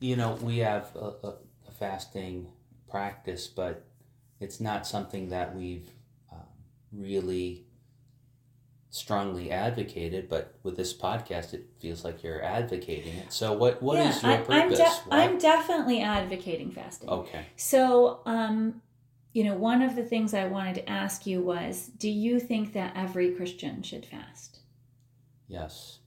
[0.00, 1.34] you know, we have a, a,
[1.68, 2.48] a fasting
[2.90, 3.86] practice, but
[4.40, 5.88] it's not something that we've
[6.32, 6.38] um,
[6.92, 7.64] really
[8.90, 10.28] strongly advocated.
[10.28, 13.32] But with this podcast, it feels like you're advocating it.
[13.32, 14.78] So, what what is your I, I'm, purpose?
[14.78, 17.08] de- I'm definitely advocating fasting.
[17.08, 17.46] okay.
[17.56, 18.80] So, um,
[19.32, 22.72] you know, one of the things I wanted to ask you was do you think
[22.72, 24.60] that every Christian should fast?
[25.46, 25.98] Yes.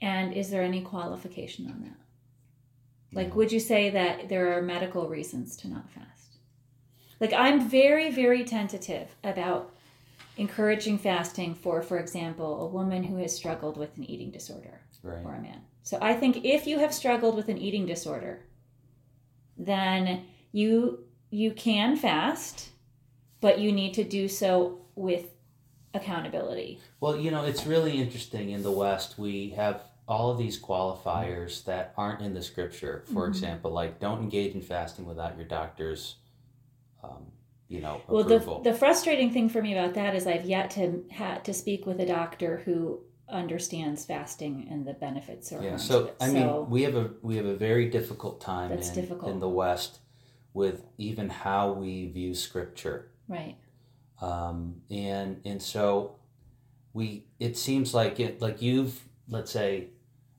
[0.00, 1.96] And is there any qualification on that?
[3.14, 3.34] Like, No.
[3.36, 6.06] would you say that there are medical reasons to not fast?
[7.22, 9.72] Like, I'm very, very tentative about
[10.36, 15.24] encouraging fasting for, for example, a woman who has struggled with an eating disorder Right.
[15.24, 15.60] or a man.
[15.84, 18.40] So I think if you have struggled with an eating disorder,
[19.56, 22.70] then you you can fast,
[23.40, 25.26] but you need to do so with
[25.94, 26.78] accountability.
[27.00, 29.16] Well, you know, it's really interesting in the West.
[29.16, 33.04] We have all of these qualifiers that aren't in the scripture.
[33.06, 33.28] For Mhm.
[33.28, 36.16] example, like don't engage in fasting without your doctor's,
[37.02, 37.26] um,
[37.68, 41.04] you know, Well, the, the frustrating thing for me about that is I've yet to
[41.16, 45.76] ha- to speak with a doctor who understands fasting and the benefits or yeah.
[45.76, 46.12] So.
[46.20, 49.30] I mean, we have a we have a very difficult time That's in, difficult.
[49.30, 50.00] in the West
[50.52, 53.10] with even how we view scripture.
[53.28, 53.56] right.
[54.20, 56.16] um, and and so
[56.92, 59.88] we it seems like it like you've let's say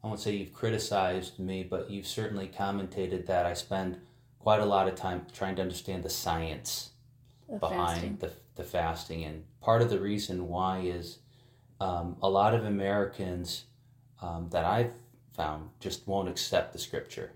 [0.04, 4.00] I won't say you've criticized me, but you've certainly commentated that I spend
[4.44, 6.90] quite a lot of time trying to understand the science
[7.50, 8.18] Of behind fasting.
[8.18, 11.18] the the fasting, and part of the reason why is
[11.80, 13.66] um, a lot of Americans
[14.22, 14.92] um, that I've
[15.36, 17.32] found just won't accept the scripture.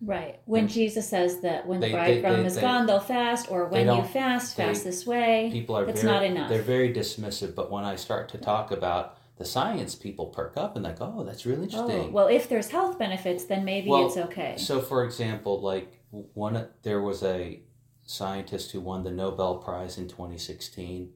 [0.00, 0.40] Right.
[0.46, 3.66] When Jesus says that when They- the bridegroom they- is they- gone, they'll fast, or
[3.66, 5.48] when you fast, fast this way.
[5.52, 6.48] People are It's very, not enough.
[6.48, 10.74] They're very dismissive, but when I start to talk about the science, people perk up
[10.74, 12.12] and like, oh, that's really Oh, interesting.
[12.12, 14.56] well, if there's health benefits, then maybe Well, it's okay.
[14.56, 17.60] So, for example, like one, there was a
[18.04, 21.10] scientist who won the Nobel Prize in 2016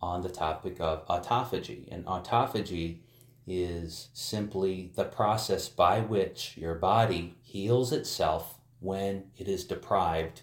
[0.00, 3.00] on the topic of autophagy, and autophagy
[3.46, 10.42] is simply the process by which your body heals itself when it is deprived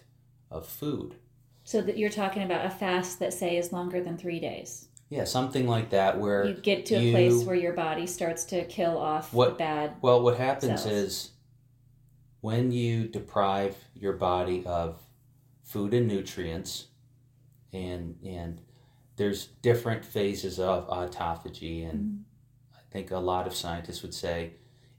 [0.50, 1.16] of food.
[1.64, 4.88] So that you're talking about a fast that say is longer than three days.
[5.10, 8.44] Yeah, something like that, where You get to a you- place where your body starts
[8.46, 9.94] to kill off What- bad.
[10.02, 10.92] Well, what happens cells.
[10.92, 11.30] is
[12.40, 15.00] when you deprive your body of
[15.62, 16.86] food and nutrients,
[17.72, 18.60] and and
[19.16, 22.22] there's different phases of autophagy, and Mhm.
[22.76, 24.52] I think a lot of scientists would say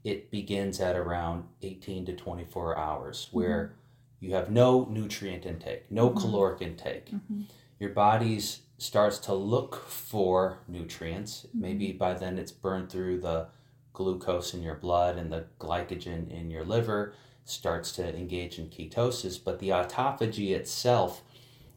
[0.04, 3.74] it begins at around 18 to 24 hours, where
[4.20, 6.20] you have no nutrient intake, no Mhm.
[6.20, 7.10] caloric intake.
[7.10, 7.44] Mhm.
[7.78, 11.44] Your body's starts to look for nutrients.
[11.48, 11.60] Mm-hmm.
[11.60, 13.48] Maybe by then it's burned through the
[13.92, 17.12] glucose in your blood and the glycogen in your liver
[17.50, 19.42] starts to engage in ketosis.
[19.42, 21.22] But the autophagy itself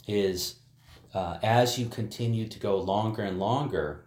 [0.08, 0.56] is
[1.14, 4.06] uh, as you continue to go longer and longer,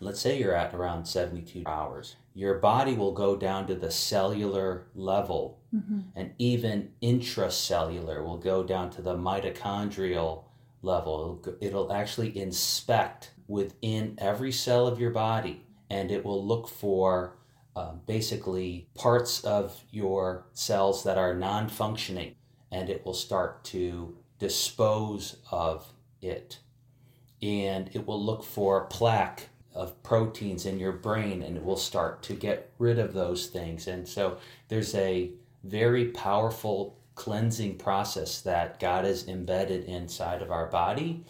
[0.00, 4.86] let's say you're at around 72 hours, your body will go down to the cellular
[4.94, 6.04] level Mhm.
[6.14, 10.44] and even intracellular will go down to the mitochondrial
[10.82, 11.40] level.
[11.42, 17.36] It'll, it'll actually inspect within every cell of your body and it will look for
[17.76, 22.34] um, basically parts of your cells that are non functioning
[22.70, 26.58] and it will start to dispose of it.
[27.42, 32.22] And it will look for plaque of proteins in your brain and it will start
[32.24, 33.86] to get rid of those things.
[33.86, 35.30] And so there's a
[35.62, 41.24] very powerful cleansing process that God has embedded inside of our body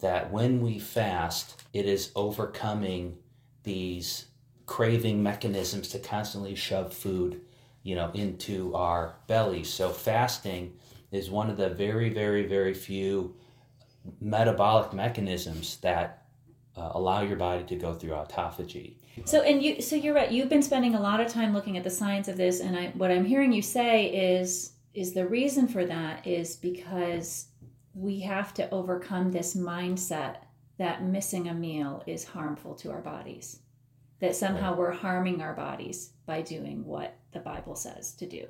[0.00, 3.18] that when we fast, it is overcoming
[3.62, 4.26] these
[4.70, 7.40] craving mechanisms to constantly shove food,
[7.82, 9.68] you know, into our bellies.
[9.68, 10.72] So fasting
[11.10, 13.34] is one of the very, very, very few
[14.20, 16.24] metabolic mechanisms that
[16.76, 18.94] uh, allow your body to go through autophagy.
[19.24, 20.30] So and you so you're right.
[20.30, 22.92] You've been spending a lot of time looking at the science of this, and I
[22.94, 24.06] what I'm hearing you say
[24.36, 27.48] is is the reason for that is because
[27.92, 30.36] we have to overcome this mindset
[30.78, 33.58] that missing a meal is harmful to our bodies.
[34.20, 38.46] That somehow we're harming our bodies by doing what the Bible says to do.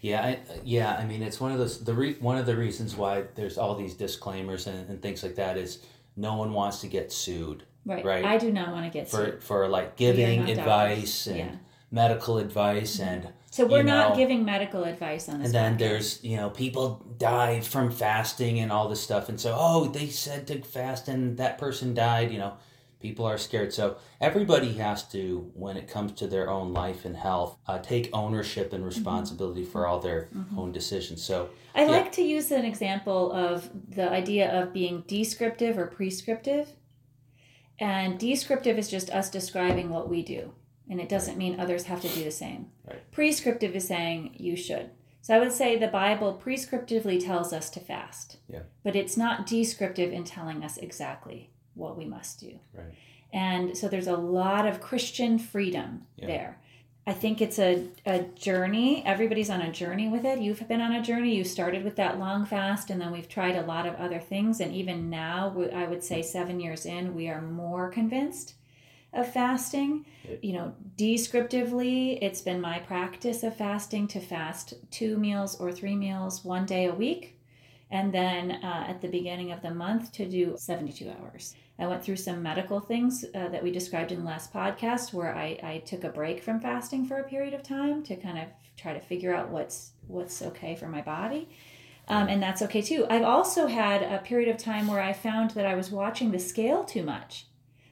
[0.00, 0.96] Yeah, I, yeah.
[0.96, 1.82] I mean, it's one of those.
[1.82, 5.34] The re, one of the reasons why there's all these disclaimers and, and things like
[5.36, 5.84] that is
[6.16, 8.04] no one wants to get sued Right.
[8.04, 8.24] Right.
[8.24, 9.42] I do not want to get for sued.
[9.42, 11.26] for like giving advice doctors.
[11.26, 11.44] and Yeah.
[11.46, 11.56] Mm-hmm.
[11.90, 15.46] medical advice and So we're not know, giving medical advice on this.
[15.46, 15.78] and then podcast.
[15.78, 20.08] there's you know people die from fasting and all this stuff and so oh they
[20.08, 22.54] said to fast and that person died you know
[23.04, 23.96] people are scared so
[24.28, 28.72] everybody has to when it comes to their own life and health uh, take ownership
[28.72, 31.90] and responsibility for all their own decisions so I Yeah.
[31.98, 36.68] like to use an example of the idea of being descriptive or prescriptive.
[37.80, 40.54] And descriptive is just us describing what we do,
[40.88, 42.66] and it doesn't mean others have to do the same.
[42.88, 43.02] Right.
[43.10, 44.90] Prescriptive is saying you should.
[45.22, 48.36] So I would say the Bible prescriptively tells us to fast.
[48.48, 48.64] Yeah.
[48.84, 52.58] But it's not descriptive in telling us exactly what we must do.
[52.72, 52.94] Right.
[53.32, 56.26] And so there's a lot of Christian freedom Yeah.
[56.26, 56.58] there.
[57.06, 59.04] I think it's a, a journey.
[59.04, 60.38] Everybody's on a journey with it.
[60.40, 61.34] You've been on a journey.
[61.36, 64.58] You started with that long fast, and then we've tried a lot of other things.
[64.60, 68.54] And even now, I would say seven years in, we are more convinced
[69.12, 70.06] of fasting.
[70.40, 75.96] You know, descriptively, it's been my practice of fasting to fast two meals or three
[75.96, 77.38] meals one day a week.
[77.90, 81.54] And then uh, at the beginning of the month to do 72 hours.
[81.78, 85.34] I went through some medical things uh, that we described in the last podcast where
[85.34, 88.44] I, I took a break from fasting for a period of time to kind of
[88.76, 91.48] try to figure out what's what's okay for my body.
[92.06, 93.06] Um, and that's okay too.
[93.08, 96.38] I've also had a period of time where I found that I was watching the
[96.38, 97.46] scale too much.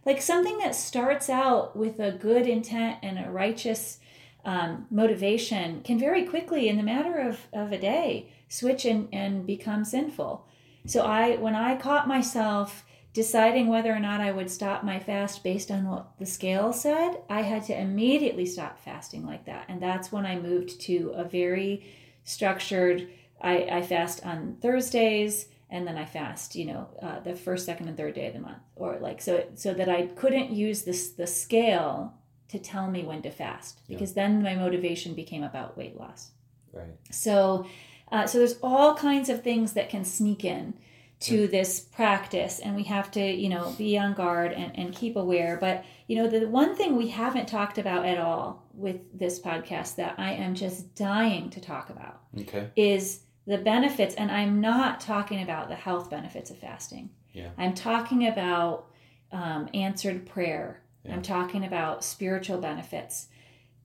[0.04, 3.98] Like something that starts out with a good intent and a righteous
[4.44, 9.46] um, motivation can very quickly, in the matter of, of a day, switch and, and
[9.46, 10.46] become sinful.
[10.86, 12.84] So I, when I caught myself
[13.14, 17.18] deciding whether or not I would stop my fast based on what the scale said,
[17.28, 19.66] I had to immediately stop fasting like that.
[19.68, 21.84] And that's when I moved to a very
[22.24, 23.08] structured,
[23.40, 27.88] I, I fast on Thursdays and then I fast, you know, uh, the first, second,
[27.88, 31.10] and third day of the month, or like so, so that I couldn't use this
[31.12, 32.14] the scale
[32.48, 33.96] to tell me when to fast Yeah.
[33.96, 36.30] because then my motivation became about weight loss.
[36.72, 36.94] Right.
[37.10, 37.66] So,
[38.10, 40.74] uh, so there's all kinds of things that can sneak in
[41.22, 45.16] to this practice, and we have to, you know, be on guard and, and keep
[45.16, 45.56] aware.
[45.60, 49.96] But you know, the one thing we haven't talked about at all with this podcast
[49.96, 52.70] that I am just dying to talk about Okay.
[52.76, 57.10] is the benefits, and I'm not talking about the health benefits of fasting.
[57.32, 57.50] Yeah.
[57.58, 58.86] I'm talking about
[59.32, 60.82] um, answered prayer.
[61.04, 61.14] Yeah.
[61.14, 63.28] I'm talking about spiritual benefits.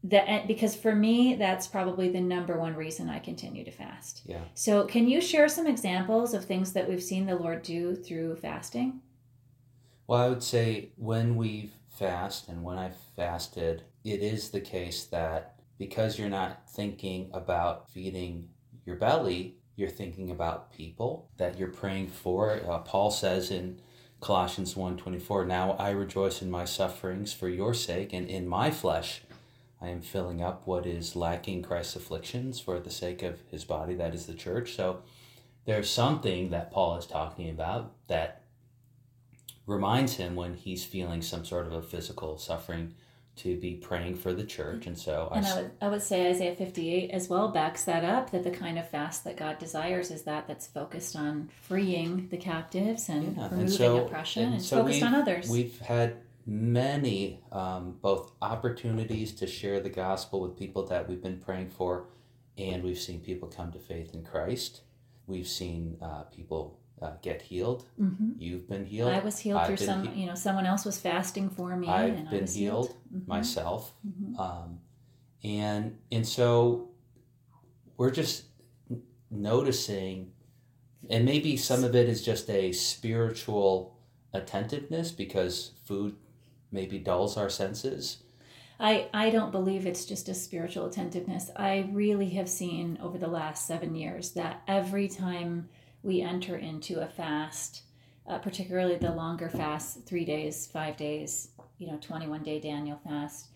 [0.03, 4.21] That because for me, that's probably the number one reason I continue to fast.
[4.25, 4.41] Yeah.
[4.53, 8.35] So, can you share some examples of things that we've seen the Lord do through
[8.37, 9.01] fasting?
[10.05, 15.05] Well, I would say when we fast and when I've fasted, it is the case
[15.05, 18.49] that because you're not thinking about feeding
[18.85, 22.61] your belly, you're thinking about people that you're praying for.
[22.67, 23.79] Uh, Paul says in
[24.19, 29.21] Colossians 1:24, "Now I rejoice in my sufferings for your sake, and in my flesh
[29.81, 33.93] I am filling up what is lacking Christ's afflictions for the sake of his body,
[33.95, 35.01] that is the church." So
[35.65, 38.41] there's something that Paul is talking about that
[39.65, 42.93] reminds him when he's feeling some sort of a physical suffering
[43.35, 44.87] to be praying for the church.
[44.87, 47.83] And so I, And I s- would, I would say Isaiah 58 as well backs
[47.83, 51.49] that up that the kind of fast that God desires is that that's focused on
[51.61, 55.49] freeing the captives and Yeah, and removing so- oppression and and, so focused on others.
[55.49, 56.15] We've had
[56.47, 62.05] many um, both opportunities to share the gospel with people that we've been praying for,
[62.57, 64.81] and we've seen people come to faith in Christ.
[65.27, 67.85] We've seen uh, people uh, get healed.
[67.97, 69.11] hmm You've been healed.
[69.11, 71.87] I was healed I've through some, he- you know, someone else was fasting for me.
[71.89, 73.27] I've been was healed Mhm.
[73.27, 73.93] myself.
[74.07, 74.39] Mhm.
[74.39, 74.79] um,
[75.43, 76.89] and and so
[77.97, 78.45] we're just
[79.29, 80.31] noticing
[81.09, 83.95] and maybe some of it is just a spiritual
[84.33, 86.15] attentiveness because food
[86.71, 88.23] maybe dulls our senses
[88.79, 91.49] I, I don't believe it's just a spiritual attentiveness.
[91.55, 95.69] I really have seen over the last seven years that every time
[96.03, 97.83] we enter into a fast,
[98.27, 101.49] uh, particularly the longer fast, three days, five days,
[101.79, 103.47] you know, 21 day Daniel fast,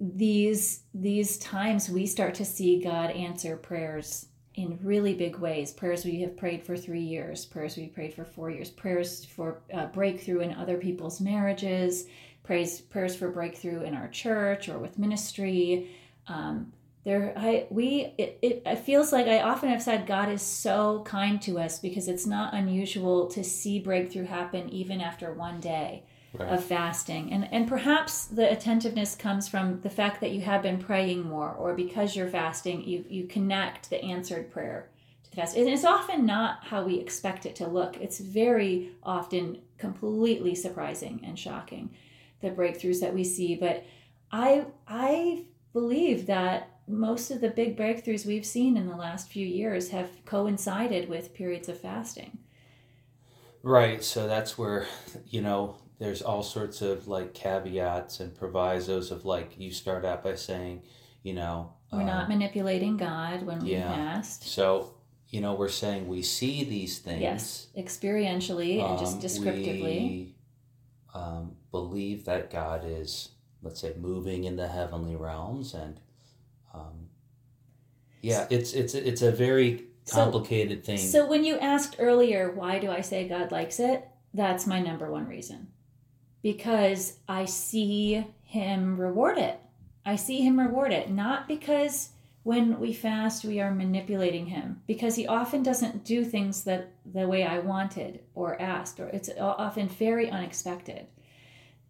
[0.00, 5.70] these these times we start to see God answer prayers in really big ways.
[5.70, 9.62] Prayers we have prayed for three years, prayers we prayed for four years, prayers for
[9.72, 12.06] uh, breakthrough in other people's marriages,
[12.42, 15.90] praise prayers for breakthrough in our church or with ministry.
[16.28, 16.72] Um,
[17.04, 21.02] there, I we it, it it feels like I often have said God is so
[21.04, 26.04] kind to us because it's not unusual to see breakthrough happen even after one day
[26.32, 26.48] right.
[26.48, 27.32] of fasting.
[27.32, 31.50] And and perhaps the attentiveness comes from the fact that you have been praying more
[31.50, 34.88] or because you're fasting you you connect the answered prayer
[35.24, 35.56] to the fast.
[35.56, 37.96] And it's often not how we expect it to look.
[38.00, 41.90] It's very often completely surprising and shocking
[42.42, 43.84] the breakthroughs that we see but
[44.30, 49.46] i i believe that most of the big breakthroughs we've seen in the last few
[49.46, 52.38] years have coincided with periods of fasting
[53.62, 54.86] right so that's where
[55.28, 60.22] you know there's all sorts of like caveats and provisos of like you start out
[60.22, 60.82] by saying
[61.22, 63.88] you know we're um, not manipulating god when we yeah.
[64.14, 64.94] fast so
[65.28, 70.34] you know we're saying we see these things Yes, experientially and just Um, descriptively.
[71.14, 73.30] Um, believe that God is,
[73.62, 76.00] let's say, moving in the heavenly realms, and
[76.72, 77.08] um,
[78.22, 80.98] yeah, it's it's it's a very So- complicated thing.
[80.98, 84.08] So when you asked earlier, why do I say God likes it?
[84.32, 85.68] That's my number one reason.
[86.42, 89.60] Because I see him reward it.
[90.04, 92.08] I see him reward it, not because
[92.44, 97.28] when we fast we are manipulating him because he often doesn't do things that the
[97.28, 101.06] way I wanted or asked or it's often very unexpected.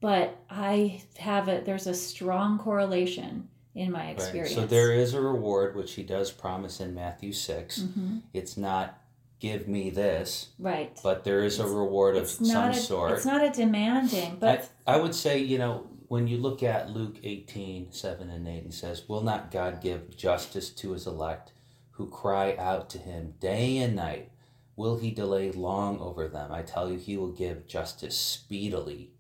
[0.01, 4.11] But I have a there's a strong correlation in my Right.
[4.11, 4.55] experience.
[4.55, 8.23] So there is a reward which He does promise in Matthew 6 Mhm.
[8.35, 8.99] It's not
[9.39, 10.97] give me this, Right.
[11.03, 13.13] but there is a reward of some a, sort.
[13.13, 16.91] It's not a demanding, but I, I would say, you know, when you look at
[16.91, 21.53] Luke 18, 7 and 8, he says, Will not God give justice to his elect
[21.93, 24.31] who cry out to him day and night?
[24.77, 26.53] Will he delay long over them?
[26.53, 29.13] I tell you, he will give justice speedily.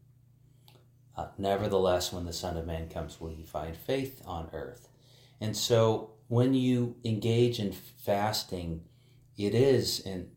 [1.17, 4.91] Uh, nevertheless, when the Son of Man comes, will he find faith on earth?
[5.41, 8.83] And so when you engage in fasting,
[9.39, 10.29] it is, and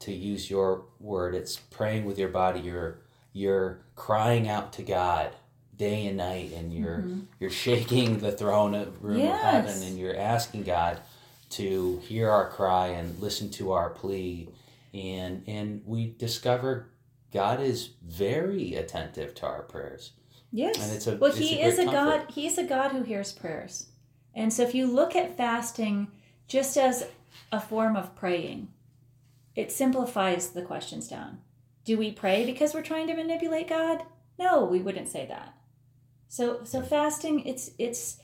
[0.00, 2.58] to use your word, it's praying with your body.
[2.58, 2.98] You're
[3.32, 5.36] you're crying out to God
[5.76, 7.26] day and night, and you're Mhm.
[7.40, 9.34] you're shaking the throne of room Yes.
[9.34, 11.00] of heaven, and you're asking God
[11.50, 14.48] to hear our cry and listen to our plea,
[14.92, 16.90] and and we discover
[17.32, 20.12] God is very attentive to our prayers.
[20.52, 20.78] Yes.
[20.80, 21.92] And it's a- well, it's he a is a comfort.
[22.26, 22.30] God.
[22.30, 23.86] He's a God who hears prayers.
[24.34, 26.08] And so if you look at fasting
[26.46, 27.08] just as
[27.50, 28.68] a form of praying,
[29.56, 31.40] it simplifies the questions down.
[31.84, 34.04] Do we pray because we're trying to manipulate God?
[34.38, 35.54] No, we wouldn't say that.
[36.34, 38.18] So so fasting it's it's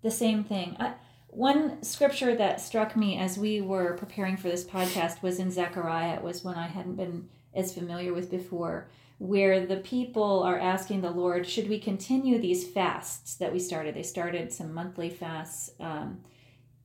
[0.00, 0.76] the same thing.
[0.78, 0.94] I,
[1.26, 6.14] one scripture that struck me as we were preparing for this podcast was in Zechariah.
[6.14, 8.88] It was one I hadn't been as familiar with before,
[9.18, 13.96] where the people are asking the Lord, should we continue these fasts that we started?
[13.96, 16.20] They started some monthly fasts um,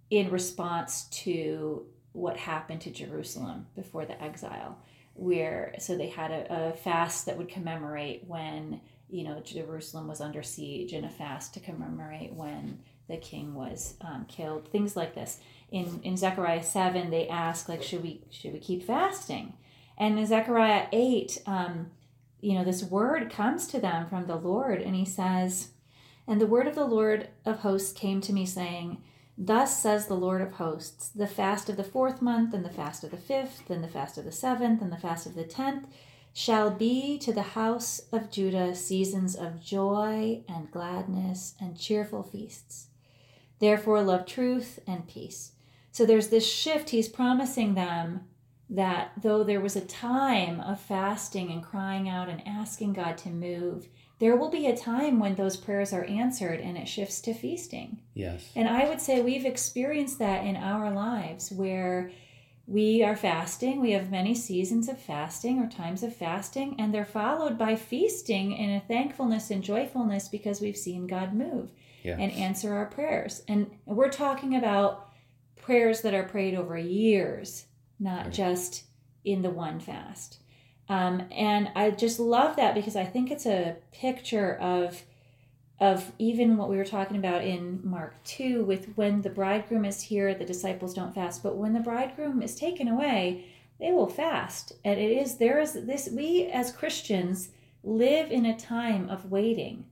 [0.10, 4.80] in response to what happened to Jerusalem before the exile,
[5.14, 8.82] where so they had a, a fast that would commemorate when
[9.12, 13.96] you know Jerusalem was under siege, and a fast to commemorate when the king was
[14.02, 14.72] um, killed.
[14.72, 15.40] Things like this.
[15.70, 19.54] In in Zechariah seven, they ask like, should we should we keep fasting?
[19.98, 21.92] And in Zechariah eight, um,
[22.42, 25.70] you know, this word comes to them from the Lord, and he says,
[26.28, 29.04] And the word of the Lord of hosts came to me, saying,
[29.38, 33.04] Thus says the Lord of hosts, the fast of the fourth month, and the fast
[33.04, 35.88] of the fifth, and the fast of the seventh, and the fast of the tenth
[36.34, 42.88] shall be to the house of Judah seasons of joy and gladness and cheerful feasts.
[43.60, 45.52] Therefore, love truth and peace.
[45.92, 46.92] So there's this shift.
[46.92, 48.22] He's promising them
[48.70, 53.30] that though there was a time of fasting and crying out and asking God to
[53.30, 53.88] move,
[54.20, 58.00] there will be a time when those prayers are answered and it shifts to feasting.
[58.14, 58.50] Yes.
[58.56, 62.12] And I would say we've experienced that in our lives where
[62.72, 63.82] we are fasting.
[63.82, 68.58] We have many seasons of fasting or times of fasting, and they're followed by feasting
[68.58, 71.72] and a thankfulness and joyfulness because we've seen God move
[72.04, 72.18] Yeah.
[72.18, 73.44] and answer our prayers.
[73.48, 75.10] And we're talking about
[75.58, 77.66] prayers that are prayed over years,
[78.00, 78.34] not Right.
[78.34, 78.86] just
[79.26, 80.38] in the one fast.
[80.88, 85.04] Um, and I just love that because I think it's a picture of
[85.82, 90.04] of even what we were talking about in Mark 2 with when the bridegroom is
[90.04, 93.46] here, the disciples don't fast, but when the bridegroom is taken away,
[93.80, 94.74] they will fast.
[94.86, 97.50] And it is there is this we as Christians
[97.84, 99.86] live in a time of waiting.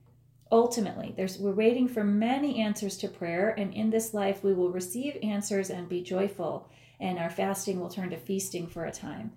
[0.52, 4.70] Ultimately, there's we're waiting for many answers to prayer, and in this life we will
[4.70, 6.70] receive answers and be joyful,
[7.00, 9.32] and our fasting will turn to feasting for a time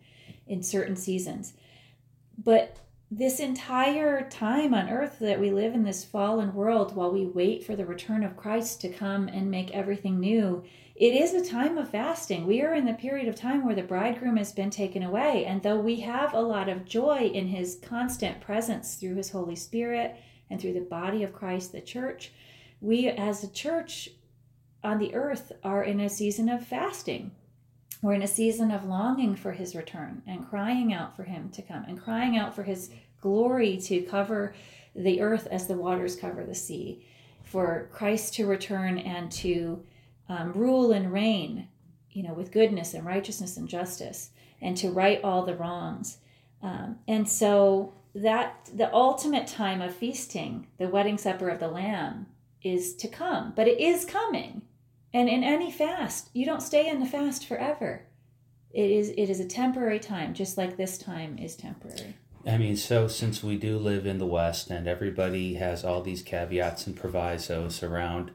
[0.47, 1.55] in certain seasons.
[2.37, 2.77] But
[3.15, 7.63] this entire time on earth that we live in this fallen world while we wait
[7.63, 10.65] for the return of Christ to come and make everything new,
[10.97, 12.47] it is a time of fasting.
[12.47, 15.45] We are in the period of time where the bridegroom has been taken away.
[15.45, 19.57] And though we have a lot of joy in his constant presence through his Holy
[19.57, 20.17] Spirit
[20.49, 22.33] and through the body of Christ, the church,
[22.81, 24.09] we as a church
[24.83, 27.33] on the earth are in a season of fasting.
[28.03, 31.63] We're in a season of longing for his return and crying out for him to
[31.63, 32.91] come and crying out for his
[33.21, 34.55] glory to cover
[34.97, 37.07] the earth as the waters cover the sea,
[37.45, 39.85] for Christ to return and to
[40.29, 41.69] um, rule and reign,
[42.11, 44.31] you know, with goodness and righteousness and justice,
[44.61, 46.19] and to right all the wrongs.
[46.61, 52.27] Um, and so that the ultimate time of feasting, the wedding supper of the Lamb,
[52.63, 54.63] is to come, but it is coming.
[55.15, 58.07] And in any fast, you don't stay in the fast forever.
[58.71, 62.17] It is it is a temporary time, just like this time is temporary.
[62.47, 66.23] I mean, so since we do live in the West and everybody has all these
[66.23, 68.33] caveats and provisos around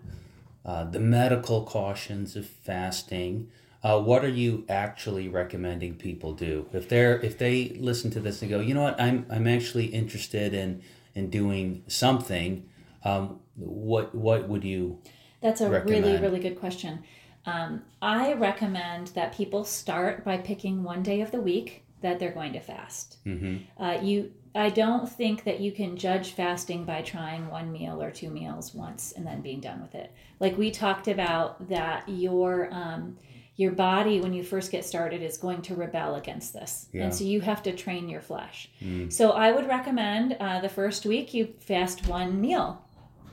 [0.66, 3.50] uh, the medical cautions of fasting,
[3.84, 8.42] uh, what are you actually recommending people do if they're if they listen to this
[8.42, 10.84] and go, you know what, I'm I'm actually interested in
[11.16, 12.70] in doing something.
[13.04, 15.02] Um, what what would you?
[15.48, 16.22] That's a really, recommend?
[16.24, 17.04] really good question.
[17.46, 22.32] Um, I recommend that people start by picking one day of the week that they're
[22.34, 23.18] going to fast.
[23.24, 28.02] hmm Uh, you, I don't think that you can judge fasting by trying one meal
[28.02, 30.12] or two meals once and then being done with it.
[30.40, 33.18] Like we talked about that your um,
[33.56, 37.04] your body when you first get started is going to rebel against this, Yeah.
[37.06, 38.70] and so you have to train your flesh.
[38.82, 39.12] Mm.
[39.12, 42.84] So I would recommend uh, the first week you fast one meal,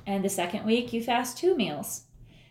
[0.07, 2.03] and the second week you fast two meals,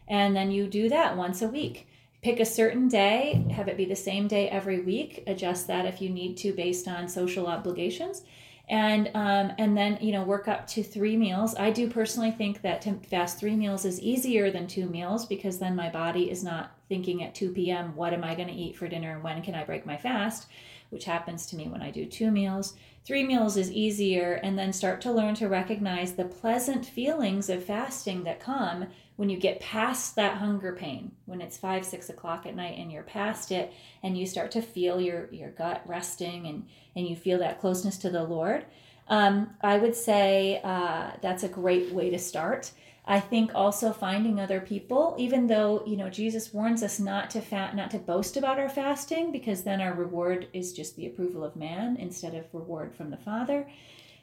[0.08, 1.88] and then you do that once a week.
[2.22, 5.24] Pick a certain day, have it be the same day every week.
[5.28, 8.24] Adjust that if you need to based on social obligations,
[8.70, 11.56] and um, and then you know work up to three meals.
[11.56, 15.60] I do personally think that to fast three meals is easier than two meals because
[15.60, 17.96] then my body is not thinking at 2 p.m.
[17.96, 20.48] what am I going to eat for dinner and when can I break my fast,
[20.94, 22.76] which happens to me when I do two meals.
[23.04, 27.66] Three meals is easier, and then start to learn to recognize the pleasant feelings of
[27.66, 28.86] fasting that come
[29.18, 32.92] when you get past that hunger pain, when it's five, six o'clock at night and
[32.92, 33.74] you're past it,
[34.04, 36.66] and you start to feel your, your gut resting and,
[36.96, 38.66] and you feel that closeness to the Lord.
[39.10, 42.72] Um, I would say uh, that's a great way to start.
[43.06, 47.42] I think also finding other people, even though you know Jesus warns us not to
[47.76, 51.56] not to boast about our fasting, because then our reward is just the approval of
[51.56, 53.68] man instead of reward from the Father.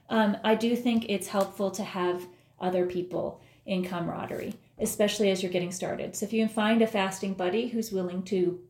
[0.08, 2.26] Um, I do think it's helpful to have
[2.58, 6.16] other people in camaraderie, especially as you're getting started.
[6.16, 8.60] So if you can find a fasting buddy who's willing to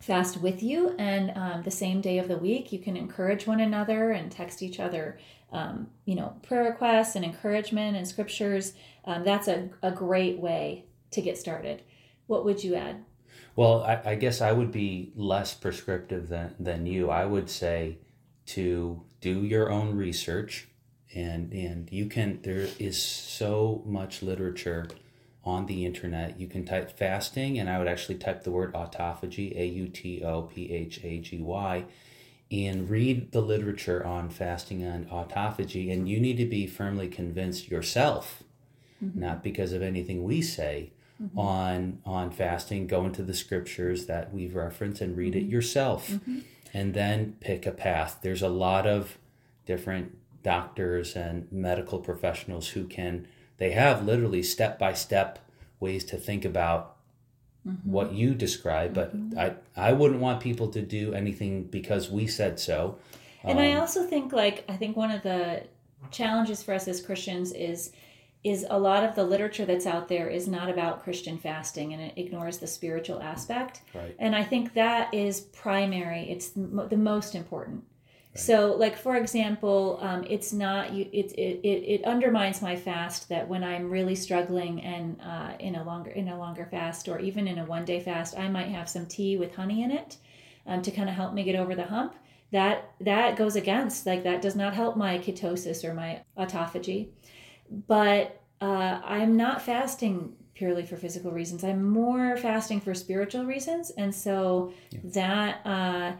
[0.00, 3.60] fast with you and um, the same day of the week, you can encourage one
[3.60, 5.18] another and text each other
[5.52, 8.72] um, you know, prayer requests and encouragement and scriptures,
[9.04, 11.82] um, that's a, a great way to get started.
[12.26, 13.04] What would you add?
[13.54, 17.10] Well, I, I guess I would be less prescriptive than, than you.
[17.10, 17.98] I would say
[18.46, 20.68] to do your own research
[21.14, 24.88] and and you can there is so much literature
[25.44, 29.54] on the internet you can type fasting and i would actually type the word autophagy
[29.56, 30.24] a-u-t-o-p-h-a-g-y
[32.52, 37.70] and read the literature on fasting and autophagy, and you need to be firmly convinced
[37.70, 38.42] yourself,
[39.02, 39.18] mm-hmm.
[39.18, 40.92] not because of anything we say
[41.22, 41.38] mm-hmm.
[41.38, 42.86] on on fasting.
[42.86, 45.46] Go into the scriptures that we've referenced and read mm-hmm.
[45.46, 46.40] it yourself, mm-hmm.
[46.74, 48.18] and then pick a path.
[48.22, 49.18] There's a lot of
[49.64, 53.26] different doctors and medical professionals who can
[53.58, 55.38] they have literally step by step
[55.78, 56.91] ways to think about
[57.66, 57.90] mm-hmm.
[57.90, 59.38] what you describe, but mm-hmm.
[59.38, 62.98] I I wouldn't want people to do anything because we said so.
[63.44, 65.64] And um, I also think like I think one of the
[66.10, 67.92] challenges for us as Christians is
[68.44, 72.02] is a lot of the literature that's out there is not about Christian fasting and
[72.02, 73.82] it ignores the spiritual aspect.
[73.94, 74.16] Right.
[74.18, 76.28] And I think that is primary.
[76.28, 77.84] It's the most important.
[78.34, 81.06] So, like for example, um, it's not you.
[81.12, 85.74] It, it it it undermines my fast that when I'm really struggling and uh, in
[85.74, 88.68] a longer in a longer fast or even in a one day fast, I might
[88.68, 90.16] have some tea with honey in it
[90.66, 92.14] um, to kind of help me get over the hump.
[92.52, 97.08] That that goes against like that does not help my ketosis or my autophagy.
[97.86, 101.64] But uh, I'm not fasting purely for physical reasons.
[101.64, 105.00] I'm more fasting for spiritual reasons, and so yeah.
[105.04, 105.66] that.
[105.66, 106.12] Uh,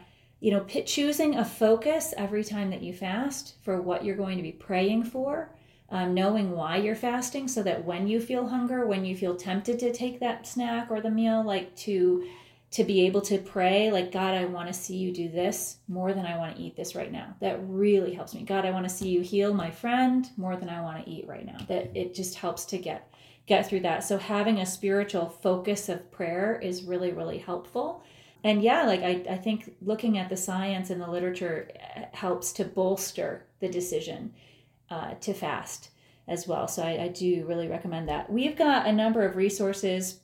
[0.43, 4.35] you know, pit choosing a focus every time that you fast for what you're going
[4.35, 5.55] to be praying for,
[5.89, 9.79] um, knowing why you're fasting, so that when you feel hunger, when you feel tempted
[9.79, 12.27] to take that snack or the meal, like to
[12.71, 16.11] to be able to pray like god i want to see you do this more
[16.11, 17.35] than i want to eat this right now.
[17.39, 18.41] That really helps me.
[18.41, 21.27] God i want to see you heal my friend more than i want to eat
[21.27, 21.59] right now.
[21.67, 23.13] That it just helps to get
[23.45, 24.03] get through that.
[24.03, 28.03] So having a spiritual focus of prayer is really really helpful
[28.43, 32.53] and yeah like I, I think looking at the science and the literature uh, helps
[32.53, 34.33] to bolster the decision
[34.89, 35.89] uh, to fast
[36.27, 36.67] as well.
[36.67, 38.31] So I, I do really recommend that.
[38.31, 40.19] We've got a number of resources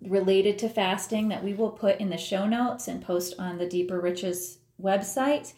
[0.00, 3.66] related to fasting that we will put in the show notes and post on the
[3.66, 5.52] deeper riches website.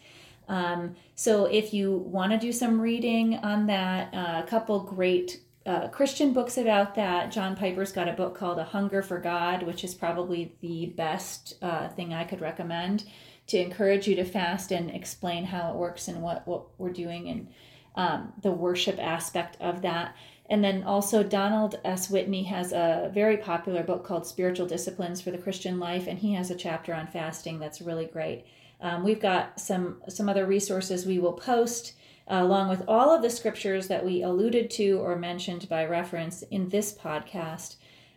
[0.49, 5.39] Um, so if you want to do some reading on that uh, a couple great
[5.65, 7.31] uh, Christian books about that.
[7.31, 11.55] John Piper's got a book called A Hunger for God, which is probably the best
[11.61, 13.05] uh, thing I could recommend
[13.47, 17.29] to encourage you to fast and explain how it works and what, what we're doing
[17.29, 17.47] and
[17.95, 20.15] um, the worship aspect of that.
[20.49, 22.09] And then also, Donald S.
[22.09, 26.33] Whitney has a very popular book called Spiritual Disciplines for the Christian Life, and he
[26.33, 28.45] has a chapter on fasting that's really great.
[28.81, 31.93] Um, we've got some some other resources we will post
[32.29, 36.41] uh, along with all of the scriptures that we alluded to or mentioned by reference
[36.43, 37.75] in this podcast.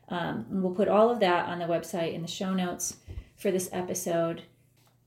[0.08, 2.98] Um, we'll put all of that on the website in the show notes
[3.36, 4.42] for this episode.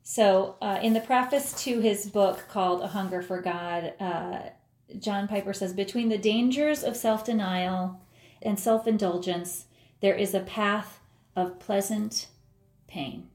[0.03, 4.39] So, uh, in the preface to his book called A Hunger for God, uh,
[4.97, 8.01] John Piper says Between the dangers of self denial
[8.41, 9.65] and self indulgence,
[10.01, 10.99] there is a path
[11.35, 12.27] of pleasant
[12.87, 13.27] pain.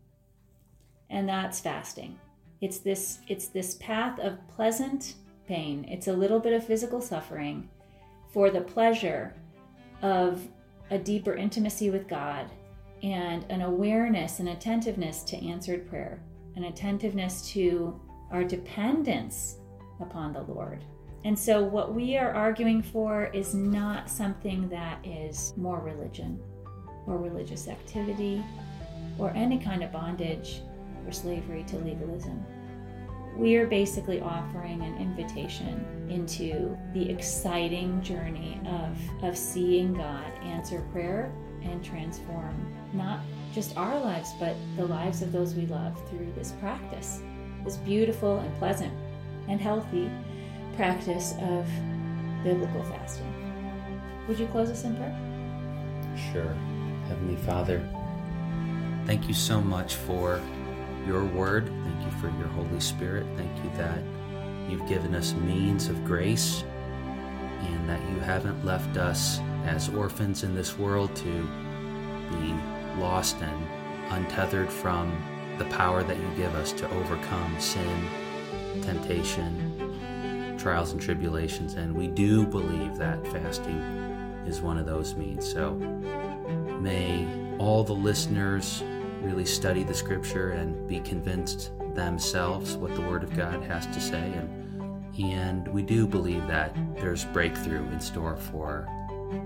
[1.08, 2.18] And that's fasting.
[2.60, 5.14] It's this, it's this path of pleasant
[5.46, 7.68] pain, it's a little bit of physical suffering
[8.32, 9.34] for the pleasure
[10.02, 10.46] of
[10.90, 12.50] a deeper intimacy with God
[13.02, 16.20] and an awareness and attentiveness to answered prayer,
[16.56, 19.56] an attentiveness to our dependence
[20.00, 20.84] upon the Lord.
[21.24, 26.38] And so, what we are arguing for is not something that is more religion
[27.06, 28.44] or religious activity
[29.18, 30.60] or any kind of bondage
[31.06, 32.44] or slavery to legalism
[33.36, 40.84] we are basically offering an invitation into the exciting journey of, of seeing God answer
[40.92, 41.32] prayer
[41.62, 42.54] and transform
[42.92, 43.20] not
[43.52, 47.22] just our lives, but the lives of those we love through this practice,
[47.64, 48.92] this beautiful and pleasant
[49.48, 50.10] and healthy
[50.76, 51.68] practice of
[52.44, 53.32] biblical fasting.
[54.28, 55.16] Would you close us in prayer?
[56.32, 56.54] Sure.
[57.08, 57.86] Heavenly Father,
[59.06, 60.40] thank you so much for
[61.06, 61.68] your word.
[61.84, 63.26] Thank you for your Holy Spirit.
[63.36, 64.02] Thank you that
[64.68, 66.64] you've given us means of grace
[67.60, 71.48] and that you haven't left us as orphans in this world to
[72.30, 72.54] be
[73.00, 75.12] lost and untethered from
[75.58, 78.08] the power that you give us to overcome sin,
[78.82, 81.74] temptation, trials, and tribulations.
[81.74, 83.78] And we do believe that fasting
[84.46, 85.50] is one of those means.
[85.50, 85.74] So
[86.80, 87.26] may
[87.58, 88.82] all the listeners
[89.24, 94.00] really study the scripture and be convinced themselves what the Word of God has to
[94.00, 94.32] say.
[94.32, 94.64] And
[95.18, 98.88] and we do believe that there's breakthrough in store for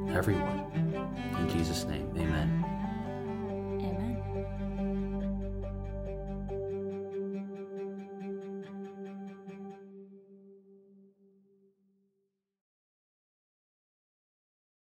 [0.09, 0.65] everyone.
[1.39, 2.58] In Jesus' name, amen.